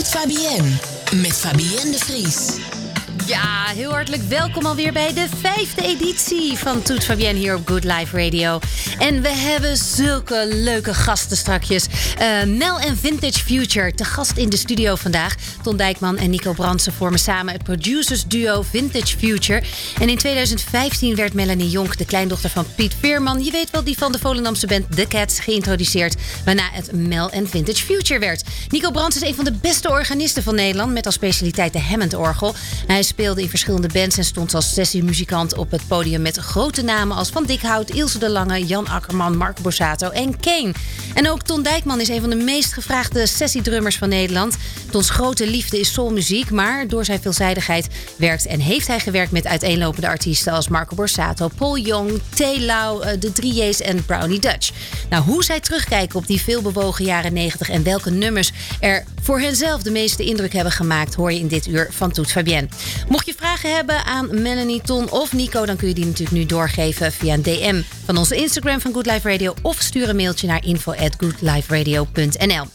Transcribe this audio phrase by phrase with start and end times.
[0.00, 0.78] Fabienne
[1.12, 2.81] met Fabienne de Vries.
[3.26, 7.84] Ja, heel hartelijk welkom alweer bij de vijfde editie van Toet Fabienne hier op Good
[7.84, 8.58] Life Radio.
[8.98, 11.86] En we hebben zulke leuke gasten strakjes.
[12.20, 15.34] Uh, Mel en Vintage Future, te gast in de studio vandaag.
[15.62, 19.62] Ton Dijkman en Nico Brandsen vormen samen het producers duo Vintage Future.
[20.00, 23.44] En in 2015 werd Melanie Jonk, de kleindochter van Piet Veerman...
[23.44, 26.14] je weet wel, die van de Volendamse band The Cats, geïntroduceerd...
[26.44, 28.42] waarna het Mel en Vintage Future werd.
[28.68, 30.92] Nico Brandsen is een van de beste organisten van Nederland...
[30.92, 32.54] met als specialiteit de Hammond-orgel.
[32.86, 37.16] Hij speelde in verschillende bands en stond als sessiemuzikant op het podium met grote namen
[37.16, 40.72] als Van Dikhout, Ilse de Lange, Jan Akkerman, Mark Borsato en Kane.
[41.14, 44.56] En ook Ton Dijkman is een van de meest gevraagde sessiedrummers van Nederland.
[44.90, 49.46] Tons grote liefde is soulmuziek, maar door zijn veelzijdigheid werkt en heeft hij gewerkt met
[49.46, 52.58] uiteenlopende artiesten als Marco Borsato, Paul Young, T.
[52.58, 54.70] Lau, eh, de 3J's en Brownie Dutch.
[55.10, 59.82] Nou, hoe zij terugkijken op die veelbewogen jaren 90 en welke nummers er voor henzelf
[59.82, 62.68] de meeste indruk hebben gemaakt, hoor je in dit uur van Toet Fabienne.
[63.08, 66.46] Mocht je vragen hebben aan Melanie, Ton of Nico, dan kun je die natuurlijk nu
[66.46, 70.46] doorgeven via een DM van onze Instagram van Good Life Radio of stuur een mailtje
[70.46, 72.66] naar info@goodliferadio.nl.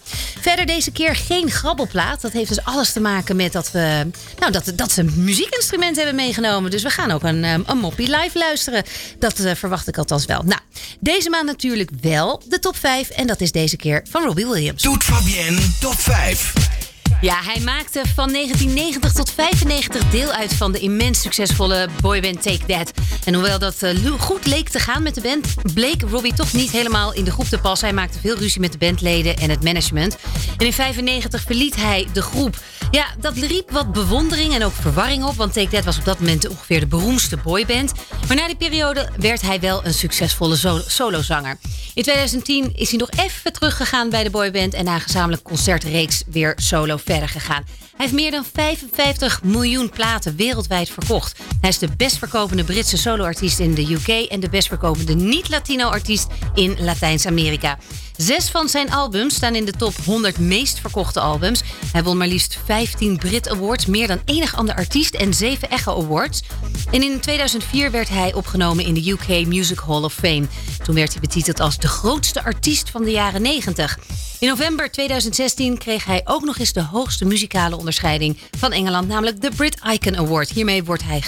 [0.41, 2.21] Verder deze keer geen grabbelplaat.
[2.21, 4.07] Dat heeft dus alles te maken met dat we
[4.39, 6.71] nou, dat, dat ze een muziekinstrument hebben meegenomen.
[6.71, 8.83] Dus we gaan ook een, ehm, een moppie live luisteren.
[9.19, 10.41] Dat uh, verwacht ik althans wel.
[10.45, 10.61] Nou,
[10.99, 14.83] deze maand natuurlijk wel de top 5 en dat is deze keer van Robbie Williams.
[14.83, 16.36] Doet Fabienne top 5.
[16.37, 16.76] life.
[17.21, 22.65] Ja, hij maakte van 1990 tot 95 deel uit van de immens succesvolle boyband Take
[22.65, 22.91] That.
[23.25, 26.71] En hoewel dat uh, goed leek te gaan met de band, bleek Robbie toch niet
[26.71, 27.87] helemaal in de groep te passen.
[27.87, 30.17] Hij maakte veel ruzie met de bandleden en het management.
[30.57, 32.55] En in 95 verliet hij de groep.
[32.91, 36.19] Ja, dat riep wat bewondering en ook verwarring op, want Take That was op dat
[36.19, 37.91] moment ongeveer de beroemdste boyband.
[38.27, 41.57] Maar na die periode werd hij wel een succesvolle solozanger.
[41.93, 46.23] In 2010 is hij nog even teruggegaan bij de boyband en na een gezamenlijk concertreeks
[46.27, 47.63] weer solo verder gegaan.
[47.65, 51.39] Hij heeft meer dan 55 miljoen platen wereldwijd verkocht.
[51.61, 56.27] Hij is de best verkopende Britse soloartiest in de UK en de best verkopende niet-Latino-artiest
[56.53, 57.77] in Latijns-Amerika.
[58.17, 61.61] Zes van zijn albums staan in de top 100 meest verkochte albums.
[61.91, 66.03] Hij won maar liefst 15 Brit Awards, meer dan enig ander artiest en 7 Echo
[66.03, 66.43] Awards.
[66.91, 70.47] En in 2004 werd hij opgenomen in de UK Music Hall of Fame.
[70.83, 73.99] Toen werd hij betiteld als de grootste artiest van de jaren 90.
[74.39, 79.41] In november 2016 kreeg hij ook nog eens de hoogste muzikale onderscheiding van Engeland, namelijk
[79.41, 80.49] de Brit Icon Award.
[80.49, 81.21] Hiermee wordt hij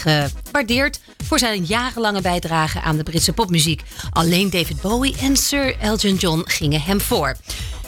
[0.52, 3.82] gewaardeerd voor zijn jarenlange bijdrage aan de Britse popmuziek.
[4.10, 7.36] Alleen David Bowie en Sir Elton John gingen hem voor.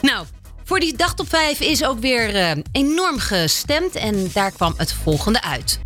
[0.02, 0.26] Nou,
[0.64, 4.94] voor die dag top 5 is ook weer uh, enorm gestemd en daar kwam het
[5.04, 5.80] volgende uit.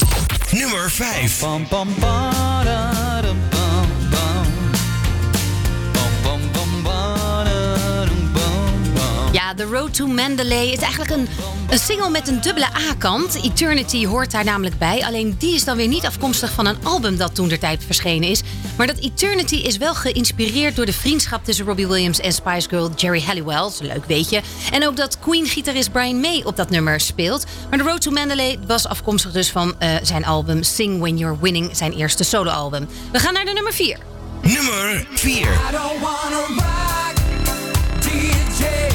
[0.51, 1.41] Nummer 5.
[1.41, 1.59] Ja,
[9.55, 11.27] The Road to Mandalay is eigenlijk een,
[11.69, 13.39] een single met een dubbele A-kant.
[13.43, 15.05] Eternity hoort daar namelijk bij.
[15.05, 18.29] Alleen die is dan weer niet afkomstig van een album dat toen der tijd verschenen
[18.29, 18.41] is.
[18.77, 22.91] Maar dat Eternity is wel geïnspireerd door de vriendschap tussen Robbie Williams en Spice Girl
[22.95, 23.55] Jerry Halliwell.
[23.55, 24.41] Dat is een leuk weetje.
[24.71, 27.45] En ook dat Queen-gitarist Brian May op dat nummer speelt.
[27.69, 31.37] Maar The Road to Mandalay was afkomstig dus van uh, zijn album Sing When You're
[31.41, 32.87] Winning, zijn eerste soloalbum.
[33.11, 33.97] We gaan naar de nummer 4.
[34.41, 35.39] Nummer 4.
[35.39, 36.61] Ja, Rob
[38.01, 38.94] DJ.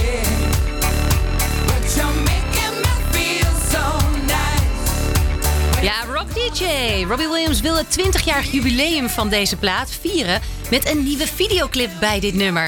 [6.51, 10.41] Robbie Williams wil het 20-jarig jubileum van deze plaat vieren
[10.71, 12.67] met een nieuwe videoclip bij dit nummer.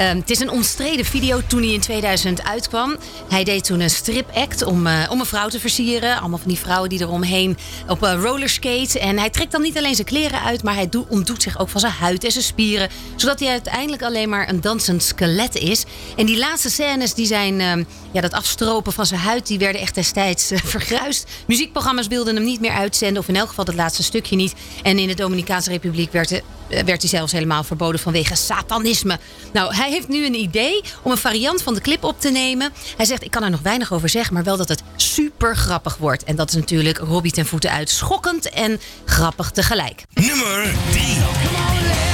[0.00, 2.96] Um, het is een omstreden video toen hij in 2000 uitkwam.
[3.28, 6.18] Hij deed toen een stripact om, uh, om een vrouw te versieren.
[6.18, 7.56] Allemaal van die vrouwen die eromheen
[7.88, 8.98] op uh, rollerskate.
[8.98, 11.80] En hij trekt dan niet alleen zijn kleren uit, maar hij ontdoet zich ook van
[11.80, 12.88] zijn huid en zijn spieren.
[13.16, 15.84] Zodat hij uiteindelijk alleen maar een dansend skelet is.
[16.16, 19.80] En die laatste scènes, die zijn, uh, ja, dat afstropen van zijn huid, die werden
[19.80, 20.60] echt destijds uh.
[21.46, 24.54] Muziekprogramma's wilden hem niet meer uitzenden, of in elk geval het laatste stukje niet.
[24.82, 29.18] En in de Dominicaanse Republiek werd, werd hij zelfs helemaal verboden vanwege satanisme.
[29.52, 32.72] Nou, hij heeft nu een idee om een variant van de clip op te nemen.
[32.96, 35.96] Hij zegt, ik kan er nog weinig over zeggen, maar wel dat het super grappig
[35.96, 36.24] wordt.
[36.24, 37.90] En dat is natuurlijk Robbie ten voeten uit.
[37.90, 40.02] Schokkend en grappig tegelijk.
[40.14, 42.11] Nummer 3.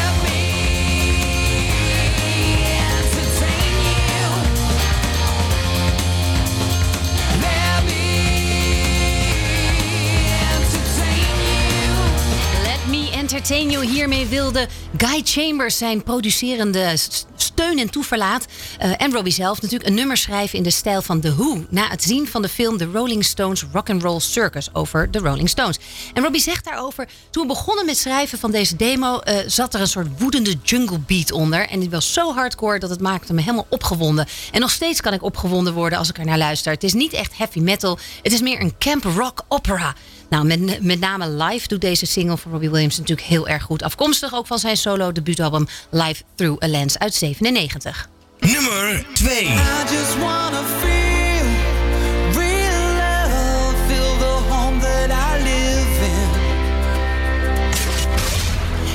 [13.47, 16.97] Hiermee wilde Guy Chambers zijn producerende
[17.37, 18.47] steun en toeverlaat.
[18.83, 21.65] Uh, en Robbie zelf natuurlijk een nummer schrijven in de stijl van The Who.
[21.71, 25.79] Na het zien van de film The Rolling Stones Rock'n'Roll Circus over de Rolling Stones.
[26.15, 29.21] En Robbie zegt daarover, toen we begonnen met schrijven van deze demo...
[29.25, 31.69] Uh, zat er een soort woedende jungle beat onder.
[31.69, 34.27] En die was zo hardcore dat het maakte me helemaal opgewonden.
[34.53, 36.73] En nog steeds kan ik opgewonden worden als ik er naar luister.
[36.73, 39.95] Het is niet echt heavy metal, het is meer een camp rock opera...
[40.29, 43.83] Nou, met, met name live doet deze single van Robbie Williams natuurlijk heel erg goed.
[43.83, 48.09] Afkomstig ook van zijn solo debuutalbum Live Through a Lens uit 97.
[48.41, 49.49] Nummer 2.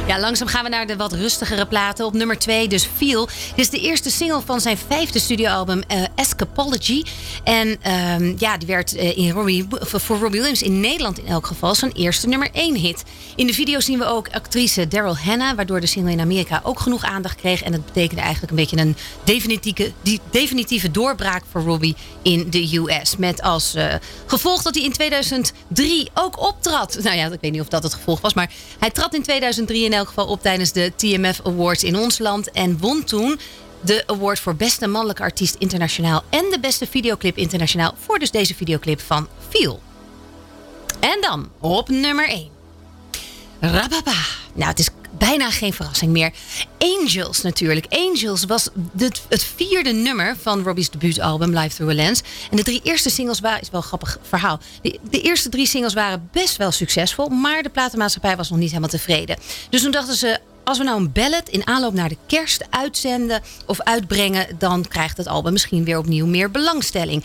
[0.07, 2.05] Ja, langzaam gaan we naar de wat rustigere platen.
[2.05, 3.25] Op nummer 2, dus Feel.
[3.25, 7.03] Dit is de eerste single van zijn vijfde studioalbum uh, Escapology.
[7.43, 11.47] En um, ja, die werd uh, in Robbie, voor Robbie Williams in Nederland in elk
[11.47, 13.03] geval zijn eerste nummer 1 hit.
[13.35, 16.79] In de video zien we ook actrice Daryl Hannah, waardoor de single in Amerika ook
[16.79, 17.63] genoeg aandacht kreeg.
[17.63, 22.77] En dat betekende eigenlijk een beetje een definitieve, die, definitieve doorbraak voor Robbie in de
[22.77, 23.17] US.
[23.17, 23.93] Met als uh,
[24.25, 26.97] gevolg dat hij in 2003 ook optrad.
[27.03, 29.83] Nou ja, ik weet niet of dat het gevolg was, maar hij trad in 2003
[29.83, 32.51] in in elk geval op tijdens de TMF Awards in ons land.
[32.51, 33.39] En won toen
[33.81, 36.23] de award voor beste mannelijke artiest internationaal.
[36.29, 39.81] En de beste videoclip internationaal voor dus deze videoclip van Feel.
[40.99, 42.49] En dan op nummer 1.
[43.59, 44.15] Rababa.
[44.53, 46.31] Nou, het is bijna geen verrassing meer.
[46.77, 47.85] Angels natuurlijk.
[47.89, 48.69] Angels was
[49.27, 52.21] het vierde nummer van Robbie's debuutalbum Live Through a Lens.
[52.51, 54.59] En de drie eerste singles waren, is wel een grappig verhaal.
[54.81, 58.69] De, de, eerste drie singles waren best wel succesvol, maar de platenmaatschappij was nog niet
[58.69, 59.37] helemaal tevreden.
[59.69, 63.41] Dus toen dachten ze, als we nou een ballad in aanloop naar de kerst uitzenden
[63.65, 67.23] of uitbrengen, dan krijgt het album misschien weer opnieuw meer belangstelling.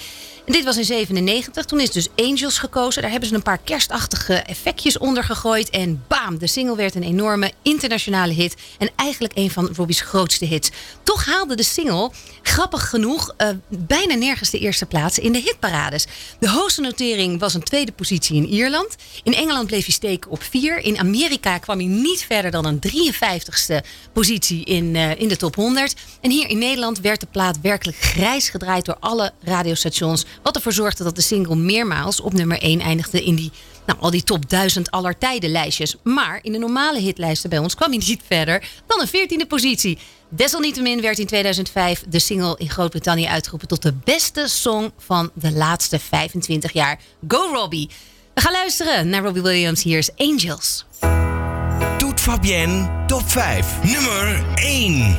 [0.49, 1.65] Dit was in 97.
[1.65, 3.03] Toen is dus Angels gekozen.
[3.03, 5.71] Daar hebben ze een paar kerstachtige effectjes onder gegooid.
[5.71, 8.57] En bam, de single werd een enorme internationale hit.
[8.79, 10.71] En eigenlijk een van Robbie's grootste hits.
[11.03, 12.11] Toch haalde de single,
[12.43, 16.07] grappig genoeg, uh, bijna nergens de eerste plaats in de hitparades.
[16.41, 18.97] De hoogste notering was een tweede positie in Ierland.
[19.23, 20.79] In Engeland bleef hij steken op vier.
[20.79, 25.55] In Amerika kwam hij niet verder dan een 53ste positie in, uh, in de top
[25.55, 25.95] 100.
[26.21, 30.73] En hier in Nederland werd de plaat werkelijk grijs gedraaid door alle radiostations wat ervoor
[30.73, 33.51] zorgde dat de single meermaals op nummer 1 eindigde in die,
[33.87, 35.97] nou, al die top 1000 aller tijden lijstjes.
[36.03, 39.99] Maar in de normale hitlijsten bij ons kwam hij niet verder dan een 14e positie.
[40.29, 45.53] Desalniettemin werd in 2005 de single in Groot-Brittannië uitgeroepen tot de beste song van de
[45.53, 47.01] laatste 25 jaar.
[47.29, 47.89] Go Robbie!
[48.39, 49.83] We gaan luisteren naar Robbie Williams.
[49.83, 50.85] Hier is Angels.
[51.99, 53.67] Toet Fabienne, top 5.
[53.83, 55.17] Nummer 1.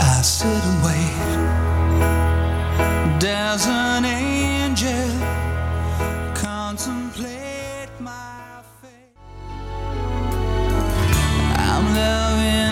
[0.00, 1.27] I sit and
[3.20, 5.10] There's an angel
[6.34, 9.16] contemplate my fate.
[11.56, 12.67] I'm loving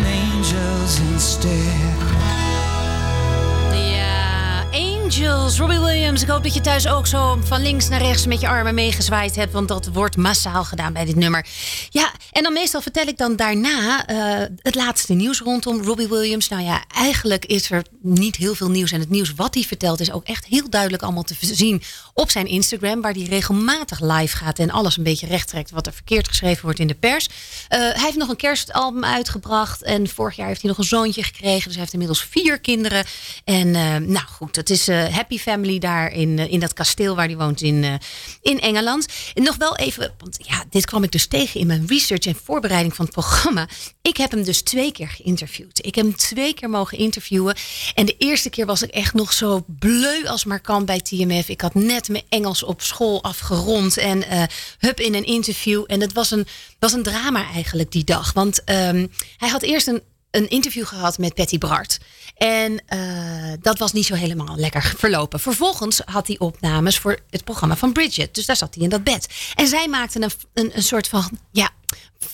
[6.16, 6.22] Williams.
[6.22, 9.36] Ik hoop dat je thuis ook zo van links naar rechts met je armen meegezwaaid
[9.36, 9.52] hebt.
[9.52, 11.46] Want dat wordt massaal gedaan bij dit nummer.
[11.90, 16.48] Ja, en dan meestal vertel ik dan daarna uh, het laatste nieuws rondom Robbie Williams.
[16.48, 18.92] Nou ja, eigenlijk is er niet heel veel nieuws.
[18.92, 21.82] En het nieuws wat hij vertelt is ook echt heel duidelijk allemaal te zien
[22.14, 23.00] op zijn Instagram.
[23.00, 26.62] Waar hij regelmatig live gaat en alles een beetje recht trekt wat er verkeerd geschreven
[26.62, 27.26] wordt in de pers.
[27.26, 29.82] Uh, hij heeft nog een kerstalbum uitgebracht.
[29.82, 31.64] En vorig jaar heeft hij nog een zoontje gekregen.
[31.64, 33.04] Dus hij heeft inmiddels vier kinderen.
[33.44, 37.36] En uh, nou goed, het is happy family daar in, in dat kasteel waar hij
[37.36, 38.00] woont in,
[38.42, 39.06] in Engeland.
[39.34, 42.36] En nog wel even, want ja, dit kwam ik dus tegen in mijn research en
[42.44, 43.68] voorbereiding van het programma.
[44.02, 45.86] Ik heb hem dus twee keer geïnterviewd.
[45.86, 47.56] Ik heb hem twee keer mogen interviewen.
[47.94, 51.48] En de eerste keer was ik echt nog zo bleu als maar kan bij TMF.
[51.48, 54.42] Ik had net mijn Engels op school afgerond en uh,
[54.78, 55.84] hup in een interview.
[55.86, 56.46] En het was een,
[56.78, 58.32] was een drama eigenlijk die dag.
[58.32, 60.02] Want um, hij had eerst een
[60.36, 61.98] een interview gehad met Patty Bart.
[62.36, 65.40] En uh, dat was niet zo helemaal lekker verlopen.
[65.40, 68.34] Vervolgens had hij opnames voor het programma van Bridget.
[68.34, 69.28] Dus daar zat hij in dat bed.
[69.54, 71.70] En zij maakte een, een, een soort van ja,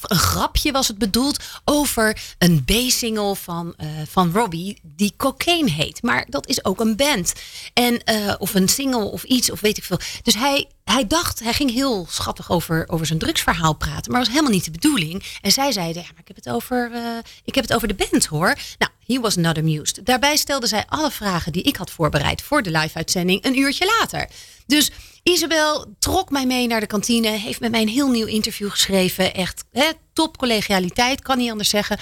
[0.02, 6.02] een grapje was het bedoeld over een B-single van, uh, van Robbie die Cocaine heet.
[6.02, 7.32] Maar dat is ook een band.
[7.74, 9.98] En, uh, of een single of iets, of weet ik veel.
[10.22, 14.10] Dus hij, hij dacht, hij ging heel schattig over, over zijn drugsverhaal praten.
[14.10, 15.24] Maar was helemaal niet de bedoeling.
[15.40, 17.00] En zij zeiden, ja, maar ik heb het over, uh,
[17.44, 18.58] ik heb het over de band hoor.
[18.78, 20.06] Nou, he was not amused.
[20.06, 24.28] Daarbij stelde zij alle vragen die ik had voorbereid voor de live-uitzending een uurtje later.
[24.72, 24.90] Dus
[25.22, 29.34] Isabel trok mij mee naar de kantine, heeft met mij een heel nieuw interview geschreven.
[29.34, 31.98] Echt hè, top collegialiteit, kan niet anders zeggen.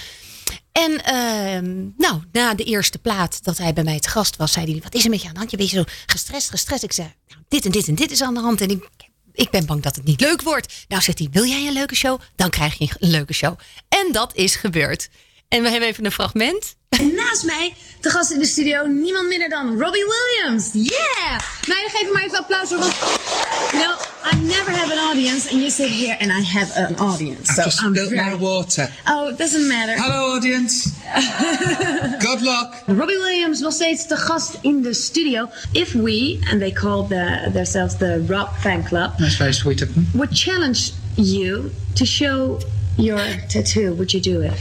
[0.71, 4.71] En uh, nou, na de eerste plaat dat hij bij mij te gast was, zei
[4.71, 5.51] hij: Wat is er met je aan de hand?
[5.51, 6.83] Je bent zo gestrest, gestrest.
[6.83, 8.61] Ik zei: nou, Dit en dit en dit is aan de hand.
[8.61, 8.89] En ik,
[9.33, 10.73] ik ben bang dat het niet leuk wordt.
[10.87, 12.19] Nou, zegt hij: Wil jij een leuke show?
[12.35, 13.59] Dan krijg je een leuke show.
[13.89, 15.09] En dat is gebeurd.
[15.51, 16.75] En we hebben even een fragment.
[16.89, 20.69] En naast mij, de gast in de studio, niemand minder dan Robbie Williams.
[20.73, 21.39] Yeah!
[21.67, 22.93] Nou, geef hem maar even applaus voor, want...
[23.73, 23.95] No,
[24.31, 27.53] I never have an audience, and you sit here and I have an audience.
[27.53, 28.29] So Just I'm spilt very...
[28.29, 28.89] my water.
[29.07, 29.95] Oh, it doesn't matter.
[30.03, 30.89] Hello, audience.
[32.27, 32.73] Good luck.
[32.87, 35.49] Robbie Williams nog steeds de gast in de studio.
[35.71, 39.93] If we, and they call the, themselves the Rob Fan Club, That's very sweet of
[39.93, 40.07] them.
[40.13, 42.59] would challenge you to show
[42.97, 44.53] your tattoo, would you do it?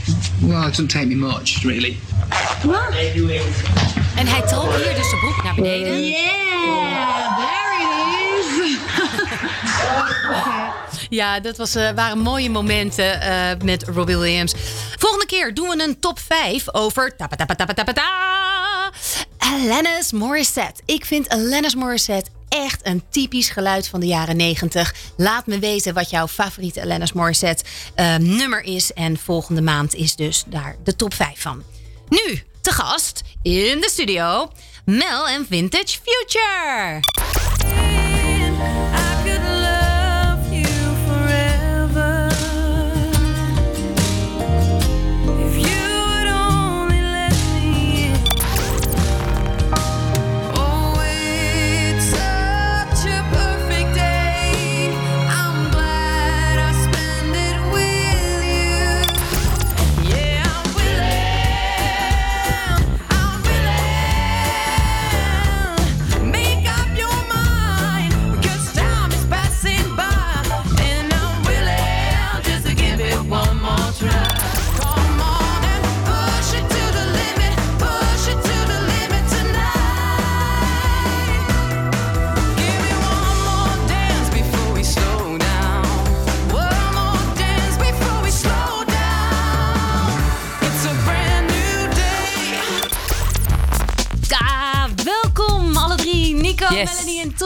[0.43, 1.97] Well, it doesn't take me much, really.
[2.63, 2.95] What?
[4.17, 6.03] En hij trok hier dus de broek naar beneden.
[6.03, 8.79] Yeah, there it is.
[11.11, 14.55] Ja, dat was, eh, waren mooie momenten eh, met Robbie Williams.
[14.99, 17.17] Volgende keer doen we een top 5 over...
[17.17, 18.11] Tapa, tapa, tapa, tapa, ta,
[19.39, 20.83] Alanis Morissette.
[20.85, 24.95] Ik vind Alanis Morissette echt een typisch geluid van de jaren 90.
[25.17, 27.65] Laat me weten wat jouw favoriete Alanis Morissette
[27.95, 28.93] eh, nummer is.
[28.93, 31.63] En volgende maand is dus daar de top 5 van.
[32.09, 34.51] Nu, te gast in de studio...
[34.85, 37.01] Mel en Vintage Future.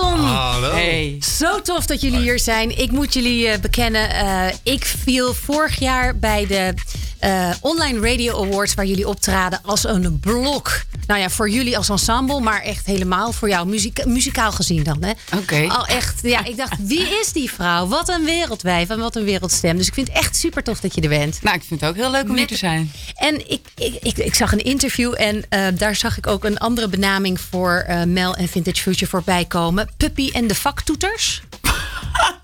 [0.00, 0.20] Tom.
[0.20, 0.70] Hallo.
[0.70, 1.16] Hey.
[1.20, 2.78] Zo tof dat jullie hier zijn.
[2.78, 6.74] Ik moet jullie eh, bekennen, eh, ik viel vorig jaar bij de
[7.18, 8.74] eh, Online Radio Awards...
[8.74, 10.80] waar jullie optraden als een blok.
[11.06, 13.80] Nou ja, voor jullie als ensemble, maar echt helemaal voor jou.
[14.04, 15.12] Muzikaal gezien dan, hè?
[15.38, 15.66] Oké.
[15.68, 17.87] Al echt, ja, ik dacht, wie is die vrouw?
[17.87, 19.76] Wat een wereldwijf en wat een wereldstem.
[19.76, 21.38] Dus ik vind het echt super tof dat je er bent.
[21.42, 22.92] Nou, ik vind het ook heel leuk om hier te zijn.
[23.14, 26.58] En ik, ik, ik, ik zag een interview en eh, daar zag ik ook een
[26.58, 29.88] andere benaming voor eh, Mel en Vintage Future voorbij komen.
[29.96, 31.42] Puppy en de vaktoeters.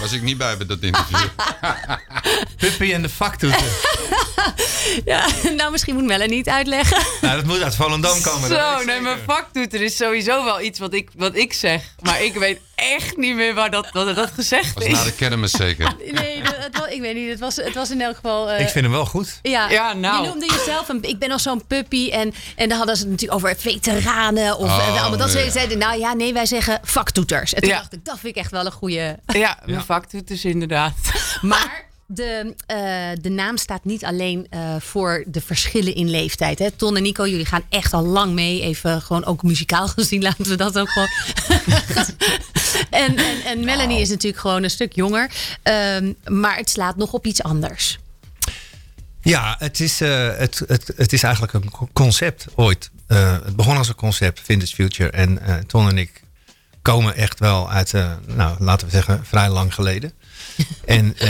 [0.00, 1.18] Was ik niet bij bij dat interview.
[2.56, 3.62] Puppy en de vaktoeter.
[5.04, 5.26] Ja,
[5.56, 7.02] nou misschien moet Melanie het uitleggen.
[7.20, 8.48] nou, dat moet uit Volendam komen.
[8.48, 11.82] Zo, nee, mijn vaktoeter is sowieso wel iets wat ik, wat ik zeg.
[12.00, 14.92] Maar ik weet echt niet meer waar dat, dat, dat gezegd Was is.
[14.92, 15.92] na de kermis zeker.
[16.12, 17.28] Nee, dat- het was, ik weet niet.
[17.30, 18.50] Het was, het was in elk geval...
[18.50, 19.38] eh, Ik vind hem wel goed.
[19.42, 20.22] ja, Ja, nou.
[20.22, 21.02] Je noemde jezelf een...
[21.02, 22.10] Ik ben al zo'n puppy.
[22.10, 24.56] En, en dan hadden ze het natuurlijk over veteranen.
[24.58, 25.78] Of Oh, eh, allemaal dat ze zeiden.
[25.78, 27.54] Nou ja, nee, wij zeggen vaktoeters.
[27.54, 27.76] En toen Ja.
[27.76, 29.18] dacht ik, dat vind ik echt wel een goede...
[29.26, 30.94] Ja, mijn vaktoeters inderdaad.
[31.40, 32.76] Maar de, eh,
[33.20, 36.58] de naam staat niet alleen eh, voor de verschillen in leeftijd.
[36.58, 36.70] Hè?
[36.70, 38.62] Ton en Nico, jullie gaan echt al lang mee.
[38.62, 41.08] Even gewoon ook muzikaal gezien, laten we dat ook gewoon.
[43.04, 45.30] en, en, en Melanie is natuurlijk gewoon een stuk jonger.
[45.62, 47.98] Ehm, maar het slaat nog op iets anders.
[49.22, 52.90] Ja, het is, eh, het, het, het is eigenlijk een co- concept ooit.
[53.06, 55.10] Eh, het begon als een concept, Vintage Future.
[55.10, 56.22] En eh, Ton en ik
[56.82, 60.12] komen echt wel uit, eh, nou, laten we zeggen, vrij lang geleden.
[60.84, 61.28] en eh,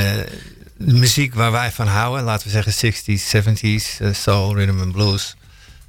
[0.77, 4.93] de muziek waar wij van houden, laten we zeggen 60s, 70s, eh, soul, rhythm and
[4.93, 5.37] blues.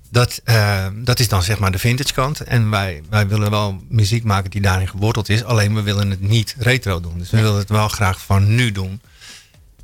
[0.10, 0.42] Dat,
[0.94, 2.42] dat is dan zeg maar de vintage kant.
[2.42, 5.44] En wij, wij willen wel muziek maken die daarin geworteld is.
[5.44, 7.18] Alleen we willen het niet retro doen.
[7.18, 9.02] Dus we willen het wel graag van nu doen.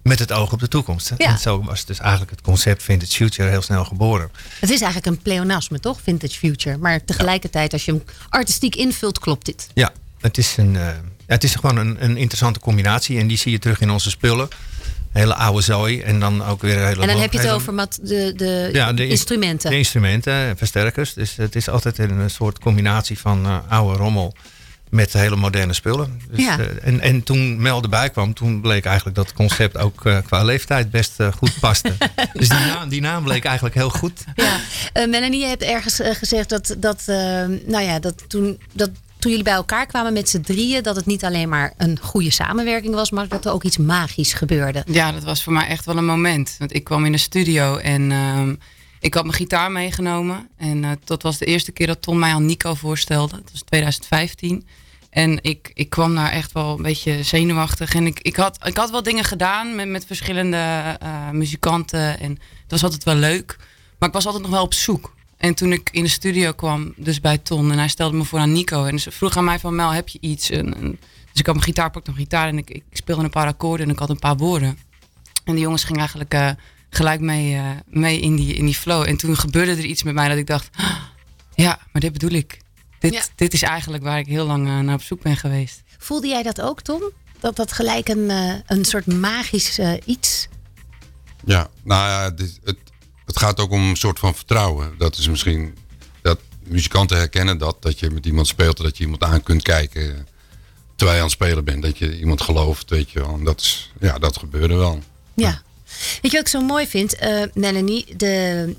[0.07, 1.11] Met het oog op de toekomst.
[1.17, 1.25] Ja.
[1.27, 4.31] En zo was dus eigenlijk het concept Vintage Future heel snel geboren.
[4.59, 5.99] Het is eigenlijk een pleonasme, toch?
[6.03, 6.77] Vintage Future.
[6.77, 9.67] Maar tegelijkertijd, als je hem artistiek invult, klopt dit.
[9.73, 10.87] Ja, het is, een, eh,
[11.25, 13.19] het is gewoon een, een interessante combinatie.
[13.19, 14.47] En die zie je terug in onze spullen.
[15.11, 16.01] Hele oude zooi.
[16.01, 17.01] En dan ook weer hele...
[17.01, 19.69] En dan heb je het over mat, de, de, Ja, de in- instrumenten.
[19.69, 21.13] De instrumenten, versterkers.
[21.13, 24.35] Dus het is altijd een, een soort combinatie van eh, oude rommel
[24.89, 26.21] met hele moderne spullen.
[26.31, 26.59] Dus, Ja.
[26.59, 30.17] eh, en, en toen Mel erbij kwam, toen bleek eigenlijk dat het concept ook eh,
[30.25, 31.93] qua leeftijd best eh, goed paste.
[32.33, 34.23] dus die naam, die naam bleek eigenlijk heel goed.
[34.35, 34.59] Ja,
[34.93, 37.15] Eh, Melanie, je hebt ergens gezegd dat, dat, eh,
[37.65, 38.89] nou ja, dat, toen, dat
[39.19, 42.31] toen jullie bij elkaar kwamen met z'n drieën, dat het niet alleen maar een goede
[42.31, 44.83] samenwerking was, maar dat er ook iets magisch gebeurde.
[44.87, 46.55] Ja, dat was voor mij echt wel een moment.
[46.59, 48.55] Want ik kwam in de studio en ehm,
[48.99, 50.49] ik had mijn gitaar meegenomen.
[50.57, 53.35] En eh, dat was de eerste keer dat Tom mij aan Nico voorstelde.
[53.35, 54.67] Dat was 2015.
[55.09, 57.95] En ik, ik kwam daar echt wel een beetje zenuwachtig.
[57.95, 60.57] En ik, ik, had, ik had wel dingen gedaan met, met verschillende
[60.99, 62.19] eh, muzikanten.
[62.19, 63.57] En het was altijd wel leuk.
[63.99, 65.15] Maar ik was altijd nog wel op zoek.
[65.37, 68.39] En toen ik in de studio kwam, dus bij Ton, en hij stelde me voor
[68.39, 68.85] aan Nico.
[68.85, 70.49] En ze vroeg aan mij van, Mel, heb je iets?
[70.49, 70.99] En,
[71.31, 73.85] dus ik had mijn gitaar, pakte een gitaar en ik, ik speelde een paar akkoorden
[73.85, 74.77] en ik had een paar woorden.
[75.43, 76.49] En de jongens gingen eigenlijk eh,
[76.89, 79.07] gelijk mee, eh, mee in, die, in die flow.
[79.07, 80.95] En toen gebeurde er iets met mij dat ik dacht, "Ah,
[81.55, 82.57] ja, maar dit bedoel ik.
[82.99, 83.21] Dit, Ja.
[83.35, 85.81] dit is eigenlijk waar ik heel lang eh, naar op zoek ben geweest.
[85.97, 87.01] Voelde jij dat ook, Tom?
[87.39, 90.47] Dat dat gelijk een, eh, een soort magisch iets...
[91.45, 92.77] Ja, nou ja, dit, het,
[93.25, 94.93] het gaat ook om een soort van vertrouwen.
[94.97, 95.77] Dat is misschien
[96.21, 100.27] dat muzikanten herkennen dat, dat je met iemand speelt, dat je iemand aan kunt kijken
[100.95, 103.33] terwijl je aan het spelen bent, dat je iemand gelooft, weet je wel.
[103.33, 104.99] En dat is, ja, dat gebeurde wel.
[105.33, 105.61] Ja.
[106.21, 108.05] Weet je wat ik zo mooi vind, eh, Melanie?
[108.15, 108.75] De...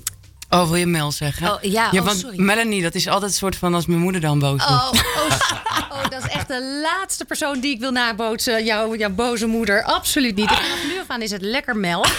[0.49, 1.51] Oh, wil je Mel zeggen?
[1.51, 2.39] Oh, ja, oh, want sorry.
[2.41, 4.83] Melanie, dat is altijd een soort van als mijn moeder dan boos wordt.
[4.83, 8.65] Oh, oh, oh, dat is echt de laatste persoon die ik wil nabootsen.
[8.65, 9.83] Jouw, jouw boze moeder.
[9.83, 10.47] Absoluut niet.
[10.47, 12.05] Vanaf nu af aan is het lekker Mel.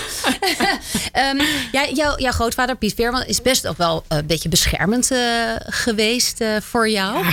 [1.12, 1.40] Ehm,
[1.72, 5.18] ja, jouw, jouw grootvader Piet Veerman is best ook wel een beetje beschermend eh,
[5.58, 7.25] geweest eh, voor jou.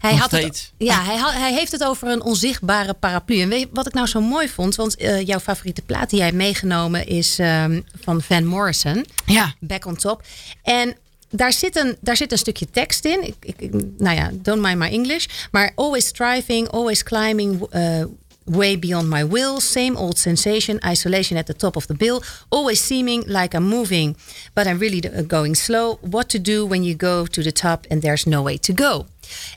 [0.00, 3.40] hij, had het, ja, hij, had- hij heeft het over een onzichtbare paraplu.
[3.40, 4.74] En weet je wat ik nou zo mooi vond?
[4.76, 9.06] Want eh, jouw favoriete plaat die jij hebt meegenomen is ehm, van Van Morrison.
[9.26, 9.54] Ja.
[9.60, 10.22] Back on Top.
[10.62, 10.96] En
[11.30, 13.26] daar zit een, daar zit een stukje tekst in.
[13.26, 15.26] Ik, ik, nou ja, don't mind my English.
[15.50, 18.04] Maar always striving, always climbing uh,
[18.44, 19.60] way beyond my will.
[19.60, 22.22] Same old sensation, isolation at the top of the bill.
[22.48, 24.16] Always seeming like I'm moving,
[24.54, 25.98] but I'm really uh, going slow.
[26.00, 29.06] What to do when you go to the top and there's no way to go.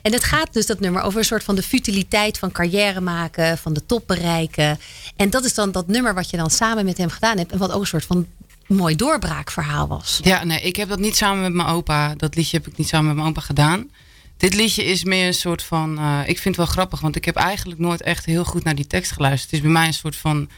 [0.02, 3.58] En het gaat dus dat nummer over een soort van de futiliteit van carrière maken,
[3.58, 4.78] van de top bereiken.
[5.16, 7.52] En dat is dan dat nummer wat je dan samen met hem gedaan hebt.
[7.52, 8.26] En wat ook een soort van
[8.70, 10.20] mooi doorbraakverhaal was.
[10.22, 12.14] Ja, nee, ik heb dat niet samen met mijn opa.
[12.14, 13.90] Dat liedje heb ik niet samen met mijn opa gedaan.
[14.36, 15.98] Dit liedje is meer een soort van.
[15.98, 18.74] eh, ik vind het wel grappig, want ik heb eigenlijk nooit echt heel goed naar
[18.74, 19.50] die tekst geluisterd.
[19.50, 20.48] Het is bij mij een soort van.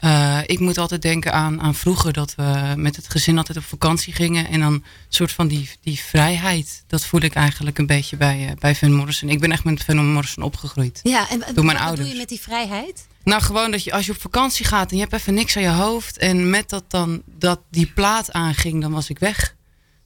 [0.00, 3.64] Eh, ik moet altijd denken aan, aan vroeger dat we met het gezin altijd op
[3.64, 4.48] vakantie gingen.
[4.48, 6.84] En dan een soort van die, die vrijheid.
[6.86, 9.28] Dat voel ik eigenlijk een beetje bij, eh, bij Van Morrison.
[9.28, 11.00] Ik ben echt met Van Morrison opgegroeid.
[11.02, 12.10] Ja, en Door mijn ouders.
[12.10, 13.06] je met die vrijheid?
[13.22, 15.62] Nou, gewoon dat je als je op vakantie gaat en je hebt even niks aan
[15.62, 16.18] je hoofd.
[16.18, 19.55] En met dat dan dat die plaat aanging, dan was ik weg.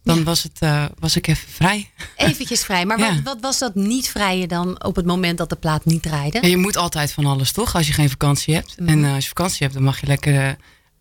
[0.03, 1.91] Dan was, het, eh, was ik even vrij.
[2.17, 2.87] Eventjes vrij.
[2.87, 3.15] Maar Ja.
[3.15, 6.39] wat, wat was dat niet vrije dan op het moment dat de plaat niet draaide?
[6.41, 7.75] En je moet altijd van alles, toch?
[7.75, 8.75] Als je geen vakantie hebt.
[8.81, 8.89] Mhm.
[8.89, 10.53] En eh, als je vakantie hebt, dan mag je lekker eh,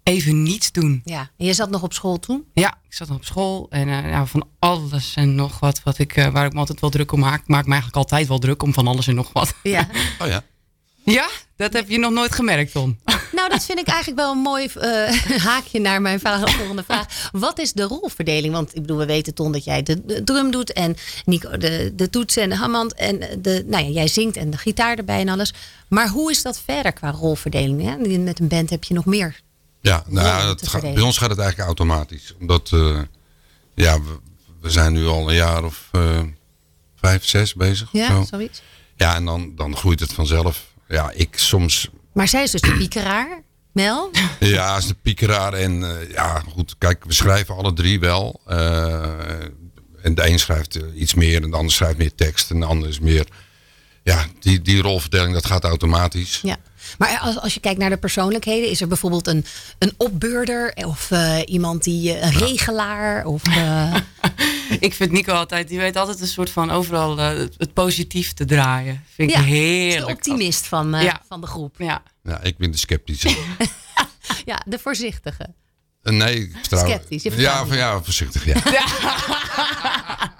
[0.03, 1.01] even niets doen.
[1.05, 2.43] Ja, en je zat nog op school toen?
[2.53, 5.97] Ja, ik zat nog op school en eh, ja, van alles en nog wat, wat
[5.99, 7.41] ik, eh, waar ik me altijd wel druk om maak.
[7.41, 9.53] Ik maak me eigenlijk altijd wel druk om van alles en nog wat.
[9.63, 9.87] Ja.
[10.21, 10.43] Oh ja.
[11.03, 12.97] Ja, dat heb je nog nooit gemerkt, Tom.
[13.31, 17.29] Nou, dat vind ik eigenlijk wel een mooi eh, haakje naar mijn volgende vraag.
[17.31, 18.53] Wat is de rolverdeling?
[18.53, 21.91] Want ik bedoel, we weten Ton dat jij de, de drum doet en Nico de,
[21.95, 22.93] de toetsen en de hammond.
[22.93, 25.53] En de, nou ja, jij zingt en de gitaar erbij en alles.
[25.87, 27.81] Maar hoe is dat verder qua rolverdeling?
[27.83, 28.17] Hè?
[28.17, 29.41] Met een band heb je nog meer.
[29.81, 32.33] Ja, nou, gaat- bij ons gaat het eigenlijk automatisch.
[32.39, 32.99] Omdat, eh,
[33.75, 34.17] ja, we,
[34.61, 36.19] we zijn nu al een jaar of eh,
[36.95, 37.89] vijf, zes bezig.
[37.91, 38.25] Ja, zo.
[38.29, 38.61] zoiets.
[38.95, 40.65] Ja, en dan, dan groeit het vanzelf.
[40.87, 44.11] Ja, ik soms, Maar zij is dus de piekeraar, Mel.
[44.39, 45.53] ja, is de piekeraar.
[45.53, 48.41] En eh, ja, goed, kijk, we schrijven alle drie wel.
[48.45, 49.03] Eh,
[50.01, 52.51] en de een schrijft eh, iets meer en de ander schrijft meer tekst.
[52.51, 53.27] En de ander is meer,
[54.03, 56.39] ja, die, die rolverdeling, dat gaat automatisch.
[56.43, 56.57] Ja.
[56.97, 59.45] Maar als, als je kijkt naar de persoonlijkheden, is er bijvoorbeeld een,
[59.79, 63.95] een opbeurder of eh, iemand die een regelaar of eh,
[64.79, 67.27] Ik vind Nico altijd, die weet altijd een soort van overal eh,
[67.57, 69.03] het, positief te draaien.
[69.13, 70.05] Vind ik ja, is heerlijk.
[70.05, 71.21] de optimist van, eh, Ja.
[71.27, 71.75] van de groep.
[71.77, 72.03] Ja.
[72.23, 73.37] Ja, ik ben de sceptische.
[74.45, 75.53] Ja, de voorzichtige.
[76.01, 76.85] Eh, nee, ik vertrouw...
[76.85, 78.55] Sceptisch, je Ja, van, ja, voorzichtig, ja.
[78.71, 78.85] Ja,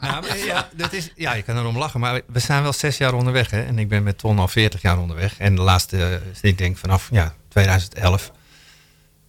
[0.22, 3.14] maar ja, dat is, ja, je kan erom lachen, maar we zijn wel zes jaar
[3.14, 3.52] onderweg.
[3.52, 3.64] Hè?
[3.64, 5.38] En ik ben met Ton al 40 jaar onderweg.
[5.38, 8.32] En de laatste, eh, ik denk vanaf ja, 2011,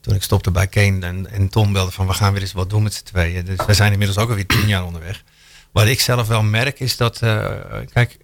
[0.00, 2.70] toen ik stopte bij Kane en, en Ton belde van we gaan weer eens wat
[2.70, 3.44] doen met z'n tweeën.
[3.44, 5.22] Dus we zijn inmiddels ook alweer tien jaar onderweg.
[5.72, 7.44] Wat ik zelf wel merk is dat, eh,
[7.92, 8.18] kijk,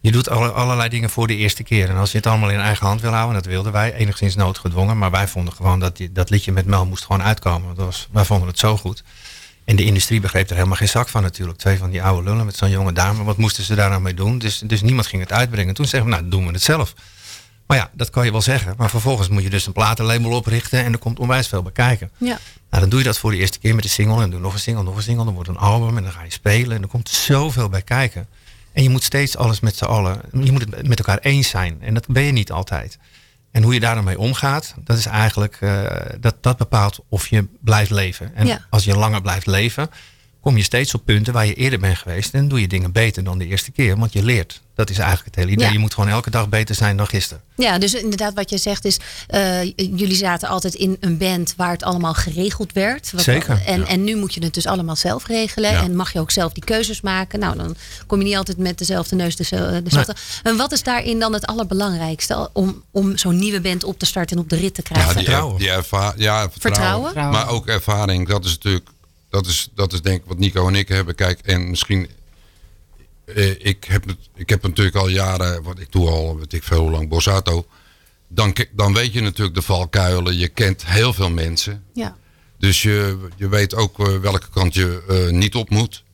[0.00, 1.88] je doet alle, allerlei dingen voor de eerste keer.
[1.88, 4.34] En als je het allemaal in eigen hand wil houden, en dat wilden wij, enigszins
[4.34, 4.98] noodgedwongen.
[4.98, 7.74] Maar wij vonden gewoon dat dat liedje met Mel moest gewoon uitkomen.
[7.74, 9.02] Dat was, wij vonden het zo goed.
[9.64, 11.58] En de industrie begreep er helemaal geen zak van natuurlijk.
[11.58, 13.24] Twee van die oude lullen met zo'n jonge dame.
[13.24, 14.38] Wat moesten ze daar nou mee doen?
[14.38, 15.74] Dus, dus niemand ging het uitbrengen.
[15.74, 16.94] Toen zeggen we, nou doen we het zelf.
[17.70, 18.74] Maar ja, dat kan je wel zeggen.
[18.76, 20.84] Maar vervolgens moet je dus een platenlabel oprichten.
[20.84, 22.10] En er komt onwijs veel bij kijken.
[22.18, 22.38] Ja.
[22.70, 24.22] Nou, dan doe je dat voor de eerste keer met een single.
[24.22, 25.24] En doe nog een single, nog een single.
[25.24, 26.76] Dan wordt een album en dan ga je spelen.
[26.76, 28.26] En er komt zoveel bij kijken.
[28.72, 30.20] En je moet steeds alles met z'n allen...
[30.42, 31.78] Je moet het met elkaar eens zijn.
[31.80, 32.98] En dat ben je niet altijd.
[33.50, 35.56] En hoe je daar dan mee omgaat, dat is eigenlijk...
[35.60, 35.84] eh,
[36.20, 38.34] dat, dat bepaalt of je blijft leven.
[38.34, 38.66] En Ja.
[38.70, 39.90] als je langer blijft leven...
[40.40, 42.34] kom je steeds op punten waar je eerder bent geweest.
[42.34, 43.98] En doe je dingen beter dan de eerste keer.
[43.98, 44.60] Want je leert.
[44.74, 45.66] Dat is eigenlijk het hele idee.
[45.66, 45.72] Ja.
[45.72, 47.42] Je moet gewoon elke dag beter zijn dan gisteren.
[47.56, 48.98] Ja, dus inderdaad wat je zegt is...
[49.26, 53.10] eh, jullie zaten altijd in een band waar het allemaal geregeld werd.
[53.12, 53.86] Wat- Zeker, En, ja.
[53.86, 55.70] en nu moet je het dus allemaal zelf regelen.
[55.70, 55.82] Ja.
[55.82, 57.38] En mag je ook zelf die keuzes maken.
[57.38, 57.76] Nou, dan
[58.06, 59.82] kom je niet altijd met dezelfde neus dezelfde.
[59.82, 60.14] dezelfde.
[60.42, 62.48] En wat is daarin dan het allerbelangrijkste...
[62.52, 65.08] om, om zo'n nieuwe band op te starten en op de rit te krijgen?
[65.08, 65.58] Ja, die, Vertrouwen.
[65.58, 66.50] die erva vertrouwen.
[67.04, 67.30] Vertrouwen?
[67.30, 68.28] Maar ook ervaring.
[68.28, 68.88] Dat is natuurlijk,
[69.30, 71.14] dat is, dat is denk ik wat Nico en ik hebben.
[71.14, 72.08] Kijk, en misschien,
[73.24, 76.62] eh, ik, heb het, ik heb natuurlijk al jaren, wat ik doe al, weet ik
[76.62, 77.66] veel hoe lang, Bossato.
[78.28, 80.36] Dan, dan weet je natuurlijk de valkuilen.
[80.38, 81.84] Je kent heel veel mensen.
[81.94, 82.16] Ja.
[82.58, 86.04] Dus je, je weet ook eh, welke kant je eh, niet op moet.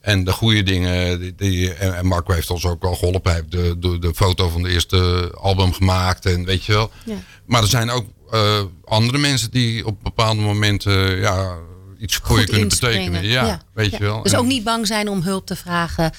[0.00, 3.30] En de goede dingen, die, die- en, Marco heeft ons ook wel geholpen.
[3.32, 6.90] Hij heeft de, de, de foto van de eerste album gemaakt en weet je wel.
[7.04, 7.16] Ja.
[7.44, 11.56] Maar er zijn ook eh, andere mensen die op bepaalde momenten ja,
[12.00, 13.12] iets voor je kunnen inspringen.
[13.12, 13.46] betekenen.
[13.46, 13.96] Ja, weet ja.
[13.98, 14.22] je wel.
[14.22, 16.12] Dus En- ook niet bang zijn om hulp te vragen.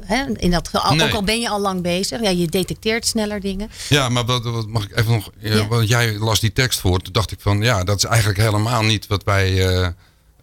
[0.00, 0.24] Hè?
[0.36, 1.02] In dat, Nee.
[1.02, 2.20] Ook al ben je al lang bezig.
[2.20, 3.70] Ja, je detecteert sneller dingen.
[3.88, 5.30] Ja, maar wat, wat mag ik even nog.
[5.38, 5.66] ja.
[5.66, 6.98] Want jij las die tekst voor.
[7.00, 9.86] Toen dacht ik van ja, dat is eigenlijk helemaal niet wat wij eh,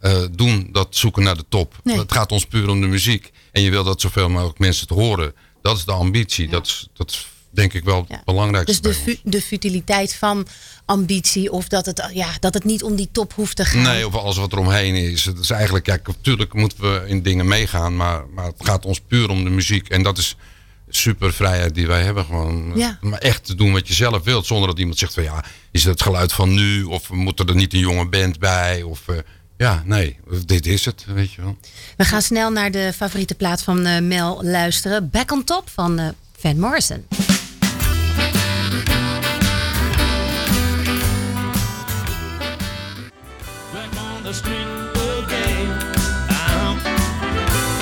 [0.00, 0.68] eh, doen.
[0.72, 1.74] Dat zoeken naar de top.
[1.82, 1.98] Nee.
[1.98, 3.32] Het gaat ons puur om de muziek.
[3.52, 5.34] En je wil dat zoveel mogelijk mensen te horen.
[5.62, 6.48] Dat is de ambitie.
[6.48, 8.22] Dat, is, dat is denk ik wel Ja.
[8.24, 8.80] belangrijkste.
[8.82, 10.46] Dus de, fu- de futiliteit van
[10.84, 11.52] ambitie.
[11.52, 13.82] Of dat het, ja, dat het niet om die top hoeft te gaan.
[13.82, 15.24] Nee, of alles wat er omheen is.
[15.24, 17.96] Het is eigenlijk, ja, natuurlijk moeten we in dingen meegaan.
[17.96, 19.88] Maar, maar het gaat ons puur om de muziek.
[19.88, 20.36] En dat is
[20.88, 22.24] super vrijheid die wij hebben.
[22.24, 22.98] Gewoon, Ja.
[23.00, 24.46] Maar echt te doen wat je zelf wilt.
[24.46, 26.82] Zonder dat iemand zegt van ja, is het het geluid van nu?
[26.82, 28.82] Of moet er niet een jonge band bij?
[28.82, 29.16] Of eh,
[29.56, 31.56] ja, nee, dit is het, weet je wel.
[31.96, 35.10] We gaan snel naar de favoriete plaat van eh, Mel luisteren.
[35.10, 37.06] Back on Top van eh, Van Morrison.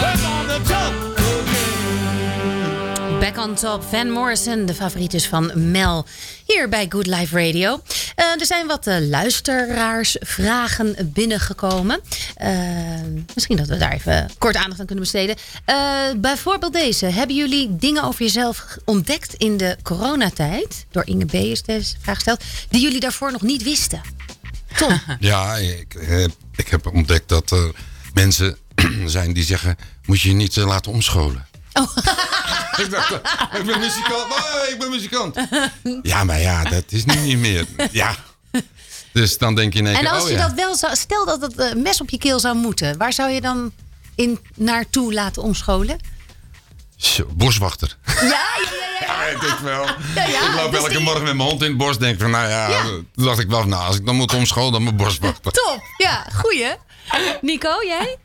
[0.00, 0.92] Back on top
[1.26, 3.18] again.
[3.20, 6.06] Back on Top, Van Morrison, de favoriet dus van Mel.
[6.46, 7.80] Hier bij Good Life Radio.
[8.14, 12.00] Eh, er zijn wat eh, luisteraarsvragen binnengekomen.
[12.36, 12.50] Eh,
[13.34, 15.36] misschien dat we daar even kort aandacht aan kunnen besteden.
[15.64, 15.76] Eh,
[16.16, 17.06] bijvoorbeeld deze.
[17.06, 20.86] Hebben jullie dingen over jezelf ontdekt in de coronatijd?
[20.90, 21.32] Door Inge B.
[21.34, 22.42] is deze vraag gesteld.
[22.68, 24.00] Die jullie daarvoor nog niet wisten?
[24.76, 25.00] Tom.
[25.20, 26.24] Ja, ik, eh,
[26.56, 27.70] ik heb ontdekt dat er
[28.14, 28.58] mensen
[29.06, 31.46] zijn die zeggen: moet je je niet eh, laten omscholen.
[31.72, 31.96] Oh.
[32.84, 34.32] ik dacht, eh, ik ben muzikant.
[34.42, 35.36] Oh, ik ben muzikant.
[36.02, 37.66] Ja, maar ja, dat is nu niet meer.
[37.92, 38.16] Ja.
[39.12, 40.48] Dus dan denk je in één En als oh je ja.
[40.48, 40.96] dat wel zou...
[40.96, 42.98] Stel dat het eh, mes op je keel zou moeten.
[42.98, 43.72] Waar zou je dan
[44.14, 45.98] in naartoe laten omscholen?
[47.02, 47.96] Zo, boswachter.
[48.06, 48.36] Ja, ja,
[49.00, 49.06] ja.
[49.06, 49.84] Ja, ik wel.
[50.14, 51.98] Ja, ja, ik loop dus elke die- morgen met mijn hond in het bos.
[51.98, 52.82] Denk van, nou ja, Ja.
[52.82, 55.52] toen dacht ik wel, nou, als ik dan moet omscholen, dan mijn boswachter.
[55.52, 56.74] Top, ja, goeie.
[57.40, 58.16] Nico, jij?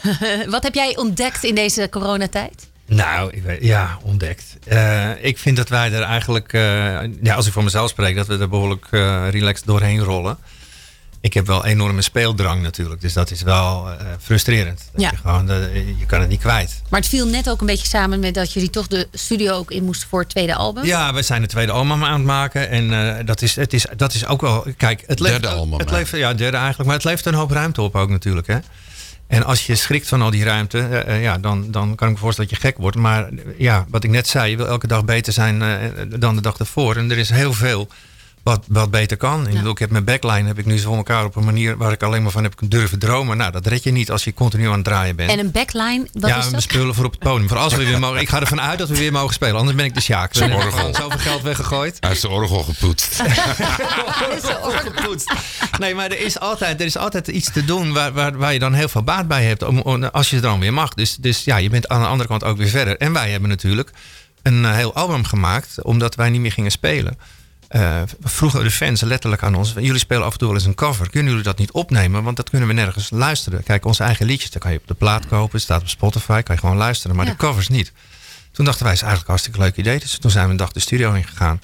[0.54, 2.68] Wat heb jij ontdekt in deze coronatijd?
[2.86, 4.44] Nou, ik weet, ja, ontdekt.
[4.64, 6.62] Eh, ik vind dat wij er eigenlijk, eh,
[7.22, 10.38] ja, als ik voor mezelf spreek, dat we er behoorlijk eh, relaxed doorheen rollen.
[11.26, 14.88] Ik heb wel enorme speeldrang natuurlijk, dus dat is wel eh, frustrerend.
[14.92, 15.10] Dat Ja.
[15.10, 16.82] Je, gewoon, eh, je kan het niet kwijt.
[16.88, 19.70] Maar het viel net ook een beetje samen met dat jullie toch de studio ook
[19.70, 20.84] in moesten voor het tweede album.
[20.84, 22.70] Ja, we zijn het tweede album aan het maken.
[22.70, 24.66] En eh, dat, is, het is, dat is ook wel.
[24.76, 25.96] Kijk, het levert, Derde album, Het hè?
[25.96, 26.86] levert, ja, derde eigenlijk.
[26.88, 28.46] Maar het levert een hoop ruimte op ook natuurlijk.
[28.46, 28.58] Hè?
[29.26, 32.50] En als je schrikt van al die ruimte, ja, dan, dan kan ik me voorstellen
[32.50, 32.96] dat je gek wordt.
[32.96, 35.62] Maar ja, wat ik net zei, je wil elke dag beter zijn
[36.18, 36.96] dan de dag ervoor.
[36.96, 37.88] En er is heel veel
[38.46, 39.46] wat, wat beter kan.
[39.48, 41.76] Ik, bedoel, ik heb mijn backline heb ik nu zo voor elkaar op een manier
[41.76, 43.36] waar ik alleen maar van heb durven dromen.
[43.36, 45.30] Nou, dat red je niet als je continu aan het draaien bent.
[45.30, 46.62] En een backline, wat ja, is we dat?
[46.62, 47.48] spelen voor op het podium.
[47.48, 48.20] Voor als we weer mogen.
[48.20, 49.56] Ik ga ervan uit dat we weer mogen spelen.
[49.56, 50.34] Anders ben ik de Sjaak.
[50.34, 50.70] Orgel.
[50.70, 51.96] gewoon zoveel geld weggegooid.
[52.00, 53.22] Hij heeft de orgel gepoetst.
[54.84, 55.32] Gepoetst.
[55.78, 58.58] Nee, maar er is altijd, er is altijd iets te doen waar, waar, waar je
[58.58, 59.62] dan heel veel baat bij hebt.
[59.62, 60.94] Om, om- als je er dan weer mag.
[60.94, 62.96] Dus, dus ja, je bent aan de andere kant ook weer verder.
[62.96, 63.90] En wij hebben natuurlijk
[64.42, 65.82] een eh, heel album gemaakt.
[65.82, 67.18] Omdat wij niet meer gingen spelen.
[67.68, 69.72] Eh, vroegen de fans letterlijk aan ons.
[69.76, 71.10] Jullie spelen af en toe wel eens een cover.
[71.10, 72.22] Kunnen jullie dat niet opnemen?
[72.22, 73.62] Want dat kunnen we nergens luisteren.
[73.62, 74.50] Kijk, onze eigen liedjes.
[74.50, 75.60] Dat kan je op de plaat kopen.
[75.60, 76.42] Staat op Spotify.
[76.42, 77.16] Kan je gewoon luisteren.
[77.16, 77.30] Maar Ja.
[77.30, 77.92] de covers niet.
[78.52, 79.98] Toen dachten wij, is eigenlijk een hartstikke leuk idee.
[79.98, 81.60] Dus toen zijn we een dag de studio in gegaan.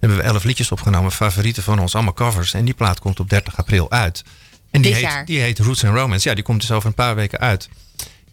[0.00, 1.12] hebben we elf liedjes opgenomen.
[1.12, 2.54] Favorieten van ons, allemaal covers.
[2.54, 4.24] En die plaat komt op 30 april uit.
[4.70, 6.28] En die, heet, die heet Roots and Romance.
[6.28, 7.68] Ja, die komt dus over een paar weken uit.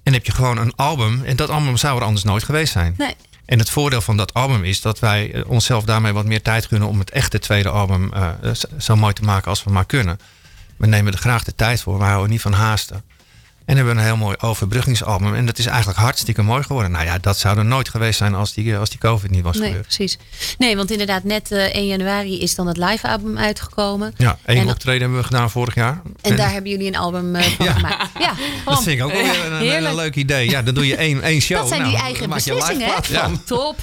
[0.04, 1.24] En heb je gewoon een album.
[1.26, 2.94] En dat album zou er anders nooit geweest zijn.
[2.98, 3.16] Nee.
[3.46, 6.66] En het voordeel van dat album is dat wij eh, onszelf daarmee wat meer tijd
[6.66, 8.30] gunnen om het echte tweede album eh,
[8.78, 10.20] zo- mooi te maken als we maar kunnen.
[10.78, 13.04] We nemen er graag de tijd voor, we houden niet van haasten.
[13.66, 15.36] En hebben we een heel mooi overbruggingsalbum.
[15.36, 16.92] En dat is eigenlijk hartstikke mooi geworden.
[16.92, 19.58] Nou ja, dat zou er nooit geweest zijn als die, als die COVID niet was
[19.58, 19.84] Nee, gebeurd.
[19.86, 20.18] precies.
[20.58, 24.14] Nee, want inderdaad, net eh, 1 januari is dan het live album uitgekomen.
[24.18, 26.02] Ja, één En- optreden hebben we gedaan vorig jaar.
[26.22, 28.10] En daar hebben jullie een album eh, van gemaakt.
[28.20, 28.34] Ja,
[28.66, 29.22] dat vind ik ook wel
[29.62, 30.50] een, een leuk idee.
[30.50, 31.58] Ja, dan doe je één, één show.
[31.58, 33.04] Dat zijn die Nou, eigen een live beslissingen, hè?
[33.04, 33.44] van.
[33.44, 33.76] Top.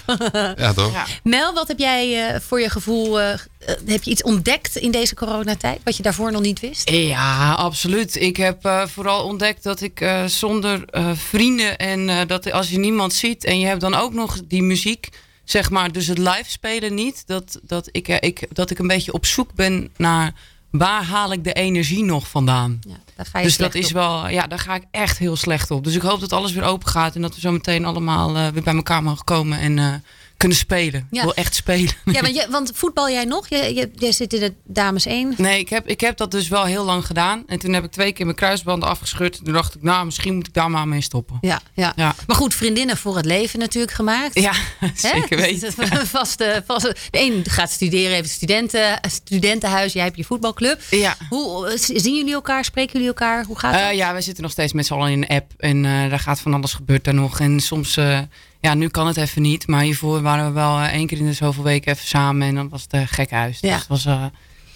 [0.56, 0.92] Ja, toch?
[0.92, 1.06] Ja.
[1.36, 3.18] Mel, wat heb jij eh, voor je gevoel...
[3.60, 5.80] eh, heb je iets ontdekt in deze coronatijd...
[5.84, 6.90] wat je daarvoor nog niet wist?
[6.90, 8.16] Ja, absoluut.
[8.16, 13.12] Ik heb eh, vooral ontdekt dat ik eh, zonder vrienden en dat als je niemand
[13.12, 15.08] ziet en je hebt dan ook nog die muziek,
[15.44, 19.12] zeg maar, dus het live spelen niet, dat, dat, ik, ik, dat ik een beetje
[19.12, 20.34] op zoek ben naar
[20.70, 22.78] waar haal ik de energie nog vandaan.
[22.88, 23.92] Ja, daar ga je Dus dat is op.
[23.92, 25.84] wel, ja, daar ga ik echt heel slecht op.
[25.84, 28.62] Dus ik hoop dat alles weer open gaat en dat we zo meteen allemaal weer
[28.62, 30.02] bij elkaar mogen komen en
[30.40, 31.06] kunnen spelen.
[31.10, 31.18] Ja.
[31.18, 31.92] Ik wil echt spelen.
[32.04, 33.48] Ja, want, je, want voetbal jij nog?
[33.48, 35.34] Je, je, jij zit in de dames 1.
[35.36, 37.42] Nee, ik heb, ik heb dat dus wel heel lang gedaan.
[37.46, 39.44] En toen heb ik twee keer mijn kruisbanden afgescheurd.
[39.44, 41.38] Toen dacht ik, nou, misschien moet ik daar maar mee stoppen.
[41.40, 41.92] Ja, ja.
[41.96, 42.14] Ja.
[42.26, 44.40] Maar goed, vriendinnen voor het leven natuurlijk gemaakt.
[44.40, 44.52] Ja,
[44.94, 45.72] zeker weten.
[46.06, 49.92] Vaste, vaste, de een gaat studeren, heeft studenten, studentenhuis.
[49.92, 50.80] Jij hebt je voetbalclub.
[50.90, 51.16] Ja.
[51.28, 52.64] Hoe, zien jullie elkaar?
[52.64, 53.44] Spreken jullie elkaar?
[53.44, 53.82] Hoe gaat het?
[53.82, 55.52] Eh, ja, wij zitten nog steeds met z'n allen in een app.
[55.56, 57.40] En eh, daar gaat van alles gebeurt daar nog.
[57.40, 58.18] En soms, eh,
[58.60, 59.66] ja, nu kan het even niet.
[59.66, 62.48] Maar hiervoor waren we wel eh, één keer in de zoveel weken even samen.
[62.48, 63.58] En dan was het uh, gek huis.
[63.60, 63.68] Ja.
[63.76, 64.24] Dus dat was, eh,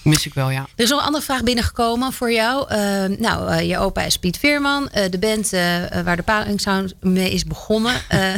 [0.03, 0.67] mis ik wel, ja.
[0.77, 2.69] Er is nog een andere vraag binnengekomen voor jou.
[2.69, 2.79] Eh,
[3.19, 4.89] nou, eh, je opa is Piet Veerman.
[4.91, 5.61] Eh, de band eh,
[6.05, 7.95] waar de Paling Sound mee is begonnen.
[8.09, 8.35] Eh,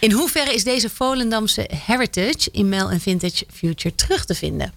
[0.00, 4.72] in hoeverre is deze Volendamse heritage in Mel en Vintage Future terug te vinden?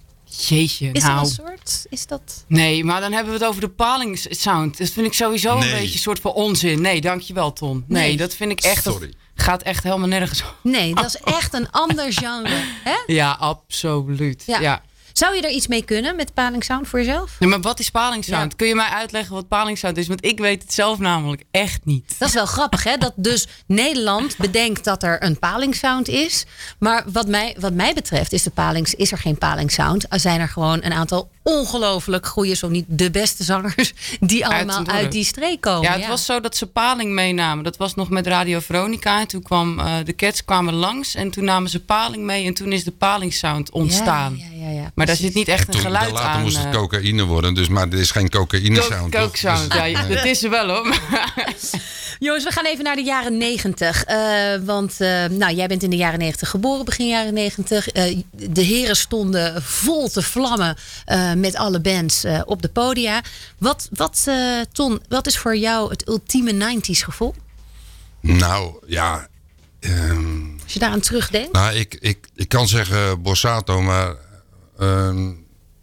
[0.47, 1.13] Jeetje, Is nou.
[1.15, 1.85] er een soort?
[1.89, 2.21] Is dat...
[2.47, 4.77] Nee, maar dan hebben we het over de palingsound.
[4.77, 5.71] Dat vind ik sowieso Nee.
[5.71, 6.81] een beetje een soort van onzin.
[6.81, 7.83] Nee, dankjewel Ton.
[7.87, 8.17] Nee, Nee.
[8.17, 8.83] dat vind ik echt...
[8.83, 9.13] Dat Sorry.
[9.41, 10.43] Gaat echt helemaal nergens.
[10.61, 12.63] Nee, dat is echt een ander genre.
[12.83, 12.97] Hè?
[13.05, 14.43] Ja, absoluut.
[14.45, 14.59] Ja.
[14.59, 14.81] Ja.
[15.13, 17.35] Zou je er iets mee kunnen met Paling Sound voor jezelf?
[17.39, 18.51] Nee, maar wat is palingsound?
[18.51, 18.57] Ja.
[18.57, 20.07] Kun je mij uitleggen wat palingsound is?
[20.07, 22.15] Want ik weet het zelf namelijk echt niet.
[22.17, 22.97] Dat is wel grappig, hè?
[22.97, 26.45] Dat dus Nederland bedenkt dat er een palingsound is.
[26.79, 30.05] Maar wat mij, wat mij betreft is, de palings, is er geen palingsound.
[30.09, 33.93] Er zijn er gewoon een aantal ongelooflijk goede, zo niet de beste zangers...
[34.19, 35.81] die allemaal uit, die streek komen.
[35.81, 37.63] Ja, het was zo dat ze paling meenamen.
[37.63, 39.19] Dat was nog met Radio Veronica.
[39.19, 42.45] En toen kwam eh, de Cats kwamen langs en toen namen ze paling mee.
[42.45, 44.37] En toen is de palingsound ontstaan.
[44.37, 46.41] Ja, ja, ja, ja, maar daar zit niet echt En een toen, geluid later aan.
[46.41, 49.15] moest het eh, cocaïne worden, dus, maar dit is geen cocaïne sound.
[49.15, 49.73] coke sound.
[49.73, 50.15] Ja, nee.
[50.15, 50.99] dat is er wel hoor.
[52.19, 54.05] Jongens, we gaan even naar de jaren negentig.
[54.65, 57.87] want eh, nou, jij bent in de jaren negentig geboren, begin jaren negentig.
[58.31, 63.21] de heren stonden vol te vlammen eh, met alle bands eh, op de podia.
[63.57, 64.35] Wat, wat eh,
[64.71, 67.35] Ton, wat is voor jou het ultieme 90s gevoel?
[68.21, 69.27] Nou, ja.
[69.79, 71.51] ehm, Als je daaraan terugdenkt.
[71.51, 74.15] nou, ik, ik, ik kan zeggen Borsato, maar...
[74.79, 75.31] ehm,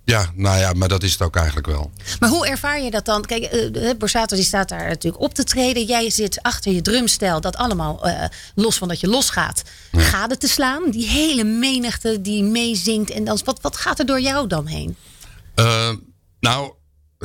[0.05, 1.91] ja, nou ja, maar dat is het ook eigenlijk wel.
[2.21, 3.25] Maar hoe ervaar je dat dan?
[3.25, 5.85] Kijk, eh, Borsato die staat daar natuurlijk op te treden.
[5.85, 8.11] Jij zit achter je drumstel, dat allemaal
[8.55, 9.63] los van dat je losgaat.
[9.93, 13.43] Gade te slaan, die hele menigte die meezingt en dans.
[13.43, 14.97] Wat, wat gaat er door jou dan heen?
[15.57, 15.91] Eh,
[16.41, 16.73] nou,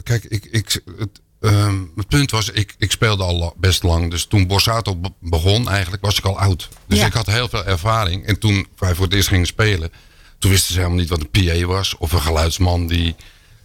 [0.03, 4.11] kijk, ik, ik, het, ehm, het punt was, ik, ik speelde al best lang.
[4.11, 6.69] Dus toen Borsato be- begon, eigenlijk was ik al oud.
[6.87, 7.05] Dus Ja.
[7.05, 8.25] ik had heel veel ervaring.
[8.25, 9.91] En toen wij voor het eerst gingen spelen,
[10.39, 11.97] toen wisten ze helemaal niet wat een PA was.
[11.97, 13.15] Of een geluidsman die...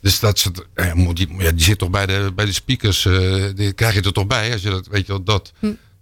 [0.00, 3.04] Dus dat ze, ja, die, ja, die zit toch bij de, bij de speakers.
[3.04, 5.52] eh, die krijg je er toch bij, als je dat, weet je wel, dat.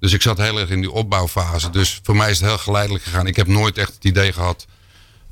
[0.01, 1.71] Dus ik zat heel erg in die opbouwfase.
[1.71, 3.27] Dus voor mij is het heel geleidelijk gegaan.
[3.27, 4.67] Ik heb nooit echt het idee gehad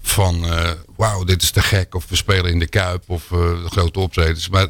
[0.03, 1.95] van eh, wauw, dit is te gek.
[1.95, 4.49] Of we spelen in de Kuip of eh, grote optredens.
[4.49, 4.69] Maar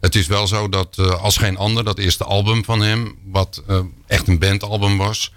[0.00, 3.62] het is wel zo dat eh, als geen ander, dat eerste album van hem, wat
[4.06, 5.32] echt een bandalbum was.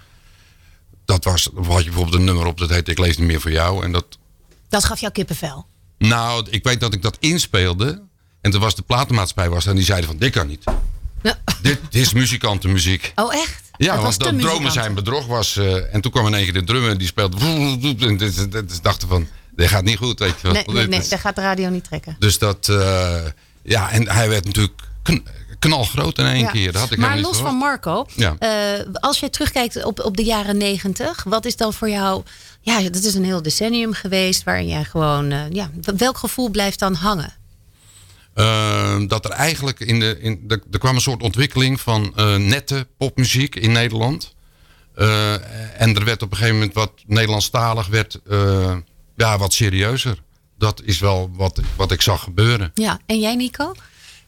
[1.04, 3.50] Dat was, had je bijvoorbeeld een nummer op dat heette Ik lees niet meer voor
[3.50, 3.84] jou.
[3.84, 4.18] En dat,
[4.68, 5.66] Dat gaf jou kippenvel.
[5.98, 8.02] nou, ik weet dat ik dat inspeelde.
[8.40, 10.64] En toen was de platenmaatschappij was en die zeiden van, dit kan niet.
[11.62, 13.12] Dit, dit is muzikantenmuziek.
[13.14, 13.70] Oh, echt?
[13.84, 15.56] Ja, was want dat dromen zijn bedrog was.
[15.56, 17.36] eh, en toen kwam in één keer de drummer die speelde.
[17.40, 20.48] En dachten van, dit gaat niet goed, weet je.
[20.48, 22.16] Nee, nee, nee, daar gaat de radio niet trekken.
[22.18, 23.16] Dus dat, eh,
[23.62, 25.26] ja, en hij werd natuurlijk kn-
[25.58, 26.50] knalgroot in één Ja.
[26.50, 26.72] keer.
[26.72, 27.54] Dat had ik maar los van.
[27.54, 28.34] Marco, Ja.
[28.38, 32.22] eh, als je terugkijkt op, op de jaren negentig, wat is dan voor jou...
[32.60, 35.34] Ja, dat is een heel decennium geweest waarin jij gewoon...
[35.52, 37.32] ja, welk gevoel blijft dan hangen?
[38.34, 42.36] Eh, dat er eigenlijk in de, in de, er kwam een soort ontwikkeling van eh,
[42.36, 44.34] nette popmuziek in Nederland.
[44.94, 45.32] Eh,
[45.80, 48.76] en er werd op een gegeven moment wat Nederlandstalig werd, eh,
[49.16, 50.22] ja, wat serieuzer.
[50.58, 52.70] Dat is wel wat, wat ik zag gebeuren.
[52.74, 53.74] Ja, en jij Nico?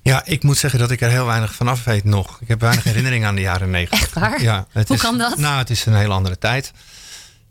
[0.02, 2.40] Ja, ik moet zeggen dat ik er heel weinig van af weet nog.
[2.40, 4.00] Ik heb weinig herinnering aan de jaren negentig.
[4.00, 4.42] Echt waar?
[4.42, 5.38] Ja, het Hoe is, kan dat?
[5.38, 6.72] Nou, het is een hele andere tijd.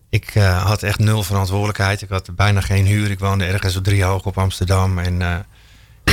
[0.09, 2.01] Ik eh, had echt nul verantwoordelijkheid.
[2.01, 3.11] Ik had bijna geen huur.
[3.11, 4.99] Ik woonde ergens op Driehoog op Amsterdam.
[4.99, 5.35] En eh,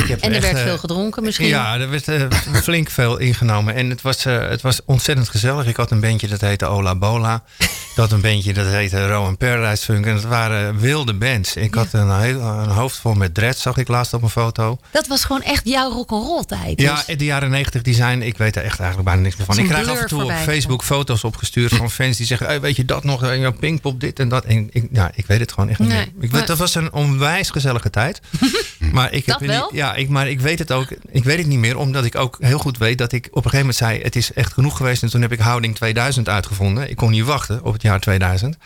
[0.01, 1.47] ik, heb En er echt, werd eh, veel gedronken misschien.
[1.47, 2.21] Ja, er werd eh,
[2.53, 3.75] flink veel ingenomen.
[3.75, 5.65] En het was, eh, het was ontzettend gezellig.
[5.67, 7.43] Ik had een bandje dat heette Ola Bola.
[7.59, 10.05] Ik had een bandje dat heette Rowan Paradise Funk.
[10.05, 11.55] En het waren wilde bands.
[11.55, 14.77] Ik had een, heel, een hoofd vol met dreads, zag ik laatst op een foto.
[14.91, 16.81] Dat was gewoon echt jouw rock'n'roll tijd.
[16.81, 19.35] Ja, Dus- in de jaren negentig die zijn, ik weet er echt eigenlijk bijna niks
[19.35, 19.57] meer van.
[19.57, 22.75] Ik krijg af en toe op Facebook foto's opgestuurd van fans die zeggen, hey, weet
[22.75, 24.45] je dat nog, en jouw Pinkpop dit en dat.
[24.45, 25.97] En ik, ja, ik weet het gewoon echt niet Nee.
[25.97, 26.23] meer.
[26.23, 28.21] Ik Maar- dat was een onwijs gezellige tijd.
[28.91, 29.69] maar ik heb Dat wel?
[29.75, 32.37] ja, ik, maar ik weet het ook, ik weet het niet meer, omdat ik ook
[32.39, 35.03] heel goed weet dat ik op een gegeven moment zei, het is echt genoeg geweest.
[35.03, 36.89] En toen heb ik Houding 2000 uitgevonden.
[36.89, 38.57] Ik kon niet wachten op het jaar 2000.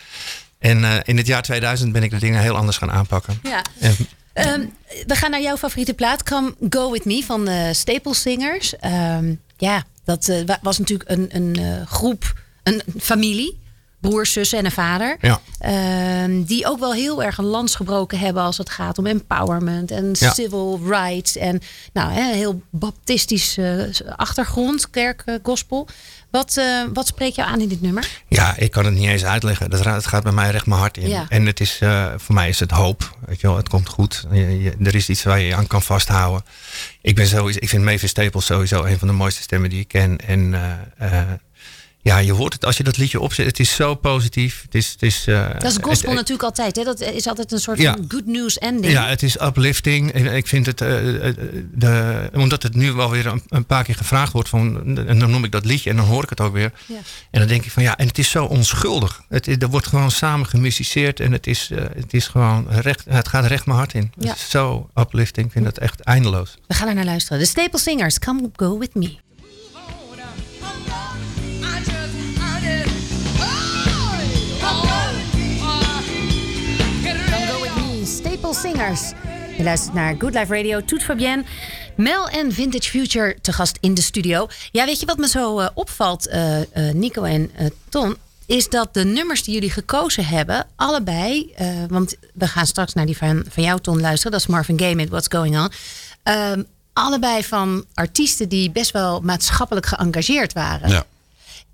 [0.58, 3.38] En eh, in het jaar 2000 ben ik de dingen heel anders gaan aanpakken.
[3.42, 3.62] Ja.
[3.80, 3.96] En,
[4.32, 4.60] Ehm,
[5.06, 8.76] we gaan naar jouw favoriete plaat, Come Go With Me van de Staple Singers.
[8.76, 13.58] Ehm, ja, dat eh, wa- was natuurlijk een, een eh, groep, een familie.
[14.00, 15.16] Broers, zussen en een vader.
[15.20, 15.40] Ja.
[15.58, 19.90] Ehm, die ook wel heel erg een lans gebroken hebben als het gaat om empowerment
[19.90, 20.32] en Ja.
[20.32, 21.36] civil rights.
[21.36, 21.60] En
[21.92, 23.82] nou, hè, heel baptistisch eh,
[24.16, 25.88] achtergrond, kerk, eh, gospel.
[26.30, 28.08] Wat, eh, wat spreekt jou aan in dit nummer?
[28.28, 29.70] Ja, ik kan het niet eens uitleggen.
[29.70, 31.08] Dat, het gaat bij mij recht mijn hart in.
[31.08, 31.26] Ja.
[31.28, 31.80] En het is,
[32.16, 33.16] voor mij is het hoop.
[33.26, 34.24] Weet je wel, het komt goed.
[34.32, 36.44] Je- je- er is iets waar je je aan kan vasthouden.
[37.02, 39.88] Ik, ben sowieso, ik vind Mavis Staples sowieso een van de mooiste stemmen die ik
[39.88, 40.18] ken.
[40.26, 40.54] En
[42.06, 43.46] ja, je hoort het als je dat liedje opzet.
[43.46, 44.62] Het is zo positief.
[44.62, 46.76] Het is, het is, eh, Dat is gospel het- natuurlijk altijd.
[46.76, 46.84] Hè?
[46.84, 47.92] Dat is altijd een soort Ja.
[47.94, 48.92] van good news ending.
[48.92, 50.12] Ja, het is uplifting.
[50.12, 51.34] En Ik vind het, eh, eh,
[51.74, 55.30] de, omdat het nu wel weer een, een paar keer gevraagd wordt, van, en dan
[55.30, 56.72] noem ik dat liedje en dan hoor ik het ook weer.
[56.86, 56.94] Ja.
[57.30, 59.22] En dan denk ik van ja, en het is zo onschuldig.
[59.28, 63.28] Het, er wordt gewoon samen gemusiceerd en het is, eh, het is gewoon recht, het
[63.28, 64.12] gaat recht mijn hart in.
[64.18, 64.28] Ja.
[64.28, 65.46] Het is zo uplifting.
[65.46, 66.56] Ik vind dat echt eindeloos.
[66.66, 67.38] We gaan er naar luisteren.
[67.38, 69.16] De Staple Singers, Come Go With Me.
[78.66, 81.44] Je luistert naar Good Life Radio, Toet Fabienne.
[81.96, 84.46] Mel en Vintage Future te gast in de studio.
[84.72, 87.50] Ja, weet je wat me zo eh, opvalt, eh, eh, Nico en
[87.88, 88.16] Ton?
[88.46, 91.54] Is dat de nummers die jullie gekozen hebben, allebei.
[91.88, 94.32] want we gaan straks naar die van, van jou, Ton, luisteren.
[94.32, 95.70] Dat is Marvin Gaye met What's Going On.
[96.22, 100.88] Ehm, allebei van artiesten die best wel maatschappelijk geëngageerd waren.
[100.88, 101.04] Ja.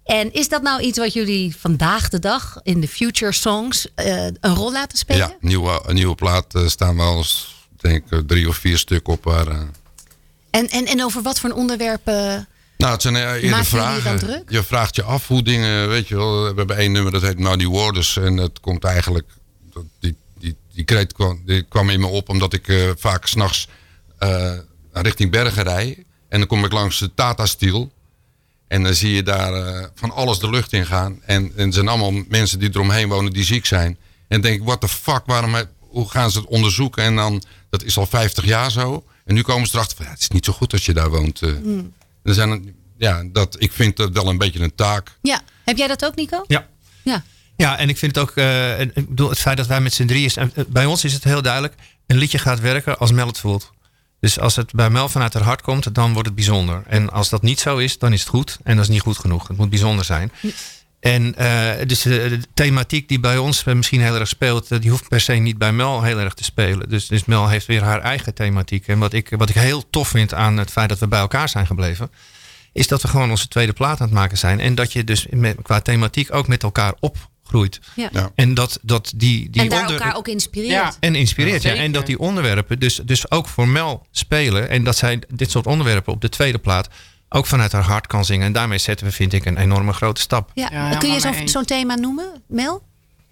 [0.04, 4.24] En is dat nou iets wat jullie vandaag de dag in de future songs eh,
[4.24, 5.28] een rol laten spelen?
[5.28, 9.08] Ja, nieuwe, een nieuwe plaat eh, staan wel eens, denk ik, drie of vier stuk
[9.08, 9.46] op waar...
[9.46, 9.60] eh,
[10.50, 12.46] En, en, en over wat voor onderwerpen?
[12.76, 14.44] Nou, het zijn eh, eerder vragen.
[14.48, 16.42] Je vraagt je af hoe dingen, weet je wel.
[16.42, 18.16] We hebben één nummer dat heet Muddy Waters.
[18.16, 19.26] En het komt eigenlijk,
[19.72, 23.26] dat- die, die, die kreet kwam, die kwam in me op omdat ik eh, vaak
[23.26, 23.68] s'nachts
[24.18, 24.52] eh
[24.92, 26.04] richting Bergen rij.
[26.28, 27.92] En dan kom ik langs de Tata Steel.
[28.72, 31.20] En dan zie je daar eh, van alles de lucht in gaan.
[31.24, 33.86] En, en het zijn allemaal mensen die eromheen wonen die ziek zijn.
[33.86, 33.96] En
[34.28, 37.02] dan denk ik, what the fuck, waarom, he- hoe gaan ze het onderzoeken?
[37.04, 39.04] En dan, dat is al 50 jaar zo.
[39.24, 41.10] En nu komen ze erachter van, ja, het is niet zo goed als je daar
[41.10, 41.42] woont.
[41.42, 41.50] eh.
[41.62, 41.92] Hmm.
[42.22, 45.18] Er zijn, ja, dat, ik vind dat wel een beetje een taak.
[45.22, 46.44] Ja, heb jij dat ook, Nico?
[46.46, 46.68] Ja.
[47.02, 47.22] Ja.
[47.56, 50.06] Ja, en ik vind het ook, eh, ik bedoel, het feit dat wij met z'n
[50.06, 51.74] drieën, zijn- eh, bij ons is het heel duidelijk,
[52.06, 53.72] een liedje gaat werken als Mel het voelt.
[54.22, 56.82] Dus als het bij Mel vanuit haar hart komt, dan wordt het bijzonder.
[56.86, 58.58] En als dat niet zo is, dan is het goed.
[58.62, 59.48] En dat is niet goed genoeg.
[59.48, 60.32] Het moet bijzonder zijn.
[61.00, 64.80] En eh, dus de, de thematiek die bij ons eh, misschien heel erg speelt, eh,
[64.80, 66.88] die hoeft per se niet bij Mel heel erg te spelen.
[66.88, 68.88] Dus, dus Mel heeft weer haar eigen thematiek.
[68.88, 71.48] En wat ik, wat ik heel tof vind aan het feit dat we bij elkaar
[71.48, 72.10] zijn gebleven,
[72.72, 74.60] is dat we gewoon onze tweede plaat aan het maken zijn.
[74.60, 76.94] En dat je dus met, qua thematiek ook met elkaar
[77.52, 77.80] opgroeit.
[78.12, 78.30] Ja.
[78.34, 80.70] En dat, dat die, die en daar onder- elkaar ook inspireert.
[80.72, 80.92] Ja.
[81.00, 81.62] en inspireert.
[81.62, 84.68] Ja, en dat die onderwerpen dus, dus ook voor Mel spelen.
[84.68, 86.88] En dat zij dit soort onderwerpen op de tweede plaat
[87.28, 88.46] ook vanuit haar hart kan zingen.
[88.46, 90.50] En daarmee zetten we, vind ik, een enorme grote stap.
[90.54, 90.68] Ja.
[90.72, 92.82] Ja, Kun je zo'n thema noemen, Mel?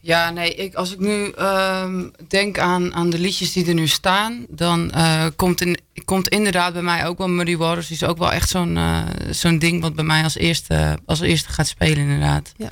[0.02, 3.86] Ja, nee, ik, als ik nu ehm, denk aan, aan de liedjes die er nu
[3.88, 7.86] staan, dan eh, komt, in, komt inderdaad bij mij ook wel Muddy Waters.
[7.86, 11.20] Die is ook wel echt zo'n eh, zo'n ding wat bij mij als eerste, als
[11.20, 12.52] eerste gaat spelen, inderdaad.
[12.56, 12.70] Ja.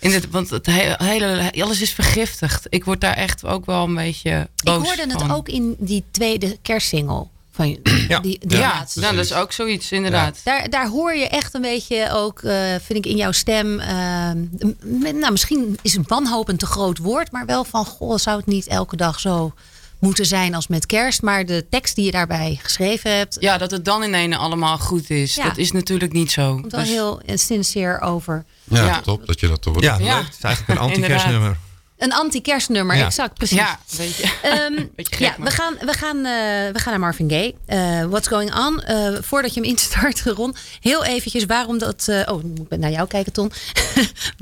[0.00, 2.66] In dit, want het he- hele, alles is vergiftigd.
[2.68, 6.04] Ik word daar echt ook wel een beetje boos Ik hoorde het ook in die
[6.10, 7.78] tweede kerstsingle van.
[8.08, 8.20] Ja.
[8.20, 10.40] Die, die Ja, nou, dat is ook zoiets, inderdaad.
[10.44, 13.80] Daar, daar hoor je echt een beetje ook, eh, vind ik, in jouw stem.
[13.80, 18.36] eh, m- nou, misschien is wanhoop een te groot woord, maar wel van: goh, zou
[18.36, 19.52] het niet elke dag zo
[20.00, 21.22] moeten zijn als met kerst?
[21.22, 24.78] Maar de tekst die je daarbij geschreven hebt, Ja, dat het dan in ene allemaal
[24.78, 25.34] goed is.
[25.34, 25.44] Ja.
[25.44, 26.52] Dat is natuurlijk niet zo.
[26.60, 28.44] komt wel Dus- heel sincere over.
[28.64, 29.00] Ja, Ja.
[29.00, 30.22] top dat je dat toch Ja, Ja.
[30.24, 31.56] Het is eigenlijk een anti-kerstnummer.
[31.98, 33.04] Een anti-kerstnummer, Ja.
[33.06, 33.56] exact, precies.
[33.56, 34.32] Ja, weet je.
[34.42, 37.54] Ehm, Beetje gek, ja, we gaan, we, gaan, eh, we gaan naar Marvin Gaye.
[37.66, 38.82] Eh, What's Going On?
[38.82, 40.54] Eh, voordat je hem instart, Ron.
[40.80, 42.06] Heel eventjes, waarom dat...
[42.08, 43.52] eh, oh, ik moet naar jou kijken, Ton.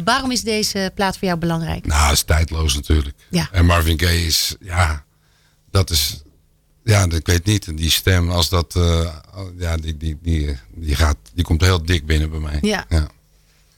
[0.04, 1.86] waarom is deze plaat voor jou belangrijk?
[1.86, 3.16] Nou, is tijdloos natuurlijk.
[3.30, 3.48] Ja.
[3.52, 5.04] En Marvin Gaye is, ja,
[5.78, 6.22] dat is,
[6.84, 7.76] ja, ik weet niet.
[7.76, 9.14] Die stem, als dat, eh,
[9.58, 12.58] ja, die, die, die, die, gaat, die komt heel dik binnen bij mij.
[12.60, 12.86] Ja.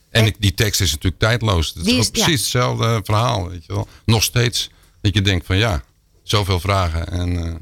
[0.09, 1.73] En ik, die tekst is natuurlijk tijdloos.
[1.75, 3.87] Het is precies hetzelfde verhaal, weet je wel.
[4.05, 4.69] Nog steeds.
[5.01, 5.83] Dat je denkt van ja,
[6.23, 7.07] zoveel vragen.
[7.07, 7.53] En, eh,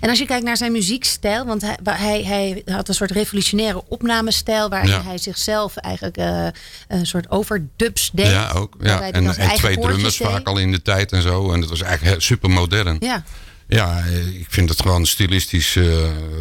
[0.00, 3.82] En als je kijkt naar zijn muziekstijl, want hij, hij, hij had een soort revolutionaire
[3.88, 5.02] opnamestijl waarin Ja.
[5.02, 6.46] hij zichzelf eigenlijk eh,
[6.88, 8.26] een soort overdubs deed.
[8.26, 8.74] ja, ook.
[8.80, 9.10] Ja.
[9.10, 10.28] En, twee drummers deed.
[10.28, 11.52] vaak al in de tijd en zo.
[11.52, 12.96] En dat was eigenlijk super modern.
[13.00, 13.24] Ja.
[13.72, 14.04] Ja,
[14.40, 15.84] ik vind het gewoon stilistisch eh,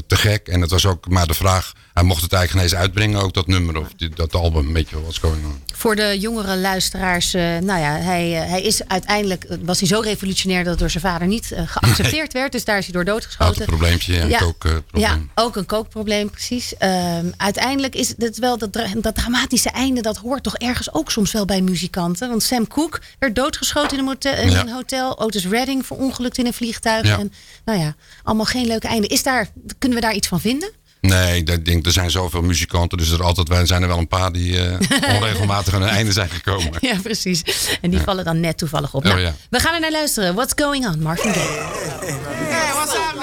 [0.08, 0.48] te gek.
[0.48, 3.34] En het was ook maar de vraag, hij mocht het eigenlijk geen eens uitbrengen, ook
[3.34, 5.62] dat nummer of die- dat album, weet je wel, what's going on.
[5.74, 9.88] Voor de jongere luisteraars, eh, nou ja, hij, eh, hij is uiteindelijk, eh, was hij
[9.88, 12.52] zo revolutionair dat het door zijn vader niet geaccepteerd werd.
[12.52, 13.62] Dus daar is hij door Had doodgeschoten.
[13.62, 14.38] een probleempje, ja, Ja.
[14.38, 15.04] kookprobleem.
[15.04, 16.78] Ja, ook een kookprobleem, precies.
[16.78, 21.32] Ehm, uiteindelijk is het wel dat, dat dramatische einde, dat hoort toch ergens ook soms
[21.32, 22.30] wel bij muzikanten.
[22.30, 24.60] Want Sam Cooke werd doodgeschoten in een, motel, in Ja.
[24.60, 25.20] een hotel.
[25.20, 27.06] Otis Redding verongelukt in een vliegtuig.
[27.08, 27.20] Ja.
[27.20, 27.34] En
[27.66, 29.08] nou ja, allemaal geen leuke einde.
[29.08, 30.72] Is daar, kunnen we daar iets van vinden?
[31.02, 34.08] Nee, ik denk, er zijn zoveel muzikanten, dus er, altijd, wij zijn er wel een
[34.08, 36.74] paar die eh, onregelmatig aan een einde zijn gekomen.
[36.80, 37.44] Ja, precies.
[37.82, 39.04] En die vallen dan net toevallig op.
[39.06, 39.34] Oh, Nou, ja.
[39.50, 40.36] We gaan er naar luisteren.
[40.36, 41.02] What's going on?
[41.02, 41.46] Marvin Gaye.
[41.46, 43.14] Hey, what's up?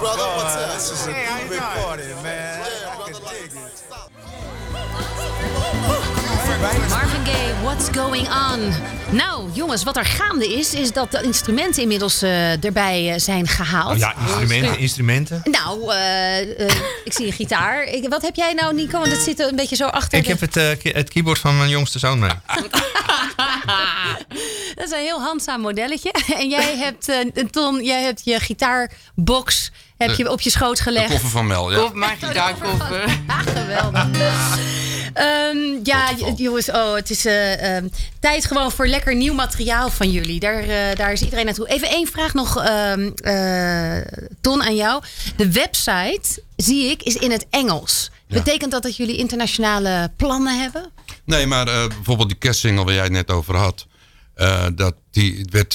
[0.00, 0.72] Brother, what's up?
[0.78, 1.60] This is a big
[7.62, 8.72] what's going on?
[9.10, 13.48] Nou, jongens, wat er gaande is, is dat de instrumenten inmiddels eh, erbij eh, zijn
[13.48, 13.92] gehaald.
[13.92, 15.40] Oh ja, instrumenten, instrumenten.
[15.44, 16.40] Nou, eh,
[17.04, 17.82] ik zie een gitaar.
[17.84, 18.98] Ik, wat heb jij nou, Nico?
[18.98, 20.18] Want het zit een beetje zo achter.
[20.18, 22.30] Ik de- heb het, eh, het keyboard van mijn jongste zoon mee.
[24.74, 26.12] Dat is een heel handzaam modelletje.
[26.38, 27.12] En jij hebt,
[27.52, 31.10] Ton, jij hebt je gitaarbox heb je op je schoot De gelegd.
[31.10, 31.82] koffer van Mel, ja.
[31.82, 33.18] Of mijn gitaarkoffer.
[33.54, 34.06] Geweldig.
[35.14, 37.88] Ehm, ja, jongens, oh, het is eh, ehm,
[38.20, 40.40] tijd gewoon voor lekker nieuw materiaal van jullie.
[40.40, 41.68] Daar, eh, daar is iedereen naartoe.
[41.68, 45.02] Even één vraag nog, ehm, eh, Ton, aan jou.
[45.36, 48.10] De website, zie ik, is in het Engels.
[48.28, 50.90] Betekent dat dat jullie internationale plannen hebben?
[51.24, 53.86] Nee, maar bijvoorbeeld die kerstsingle waar jij het net over had.
[54.34, 55.74] eh, dat die werd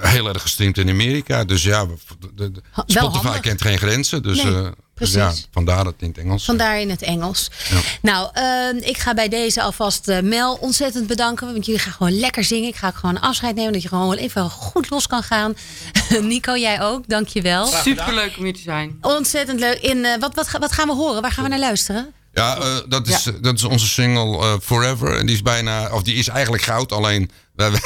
[0.00, 1.44] heel erg gestreamd in Amerika.
[1.44, 1.86] Dus ja,
[2.34, 3.40] de, de- Spotify handig.
[3.40, 4.22] kent geen grenzen.
[4.22, 4.70] Dus, Nee,
[5.00, 5.40] eh, dus precies.
[5.40, 6.44] ja, vandaar dat het in het Engels.
[6.44, 7.50] Vandaar in het Engels.
[8.02, 11.52] Nou, ehm, ik ga bij deze alvast eh, Mel ontzettend bedanken.
[11.52, 12.68] Want jullie gaan gewoon lekker zingen.
[12.68, 13.72] Ik ga ook gewoon afscheid nemen.
[13.72, 15.54] Dat je gewoon even goed los kan gaan.
[16.20, 17.08] Nico, jij ook.
[17.08, 17.66] Dank je wel.
[17.66, 18.98] Superleuk om hier te zijn.
[19.00, 19.78] Ontzettend leuk.
[19.78, 21.22] In, eh, wat, wat, wat gaan we horen?
[21.22, 22.12] Waar gaan we naar luisteren?
[22.32, 25.18] Ja, eh, dat, is, dat is onze single eh, Forever.
[25.18, 26.92] En die is bijna, of die is eigenlijk goud.
[26.92, 27.30] Alleen,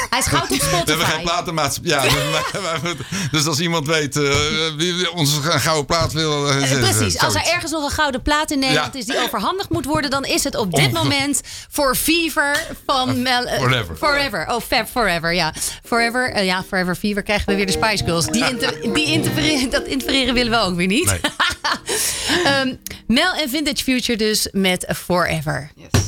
[0.09, 1.11] Hij is goud op we hebben Spotify.
[1.11, 1.91] geen platenmaatschappij.
[1.91, 2.13] Ja, dus,
[2.61, 2.95] maar- maar-
[3.31, 4.21] dus als iemand weet eh,
[4.77, 6.49] wie wie onze gouden plaat wil.
[6.49, 8.99] eh, Eh, Precies, als er ergens nog een gouden plaat in Nederland Ja.
[8.99, 13.21] is die overhandigd moet worden, dan is het op dit Onge- moment voor Fever van
[13.21, 13.43] Mel.
[13.45, 13.95] eh, Forever.
[13.97, 14.47] Forever.
[14.49, 15.53] Oh, Fab Forever, ja.
[15.85, 18.25] Forever, ja, Forever Fever krijgen we weer de Spice Girls.
[18.25, 21.05] Die, inter, die interfereren, dat interfereren willen we ook weer niet.
[21.05, 21.19] Nee.
[22.45, 22.75] Ehm,
[23.07, 25.71] Mel en Vintage Future dus met Forever.
[25.75, 26.02] Yes.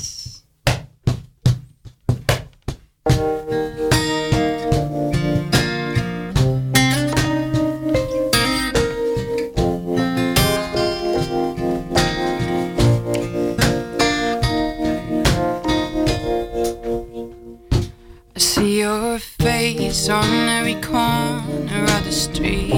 [20.09, 22.69] On every corner of the street.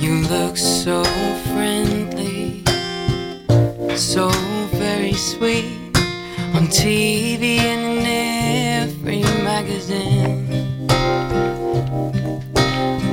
[0.00, 1.04] You look so
[1.52, 2.64] friendly,
[3.96, 4.30] so
[4.78, 5.85] very sweet
[6.56, 10.88] on TV and in every magazine.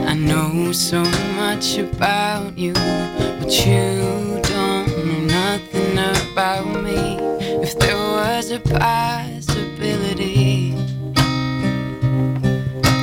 [0.07, 1.03] I know so
[1.35, 7.17] much about you, but you don't know nothing about me.
[7.61, 10.73] If there was a possibility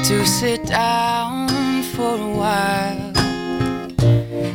[0.08, 3.12] to sit down for a while,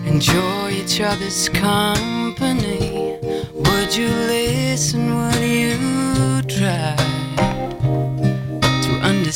[0.07, 3.19] enjoy each other's company,
[3.53, 5.15] would you listen?
[5.15, 5.74] Would you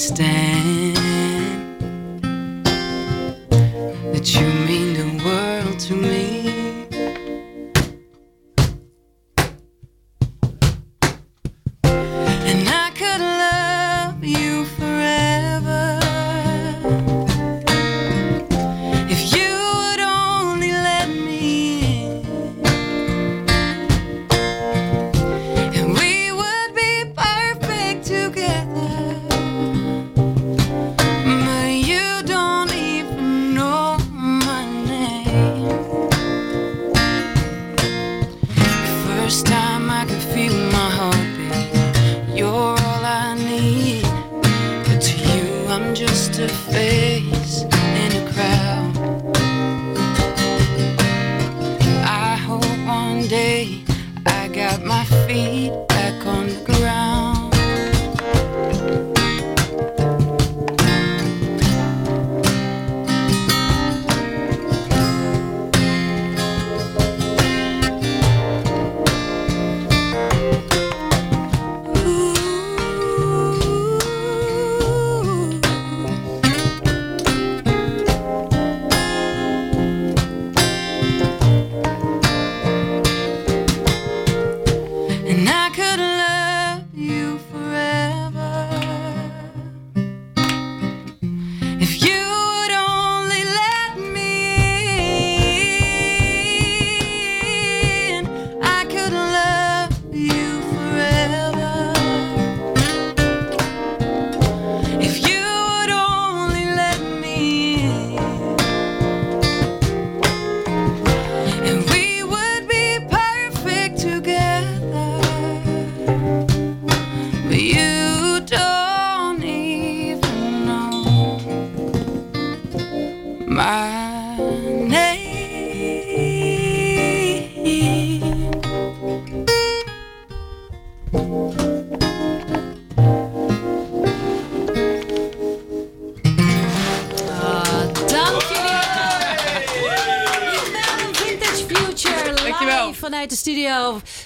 [0.10, 0.49] understand?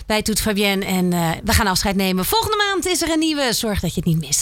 [0.05, 0.85] Bij Toet Fabienne.
[0.85, 2.25] En eh, we gaan afscheid nemen.
[2.25, 3.53] Volgende maand is er een nieuwe.
[3.53, 4.41] Zorg dat je het niet mist.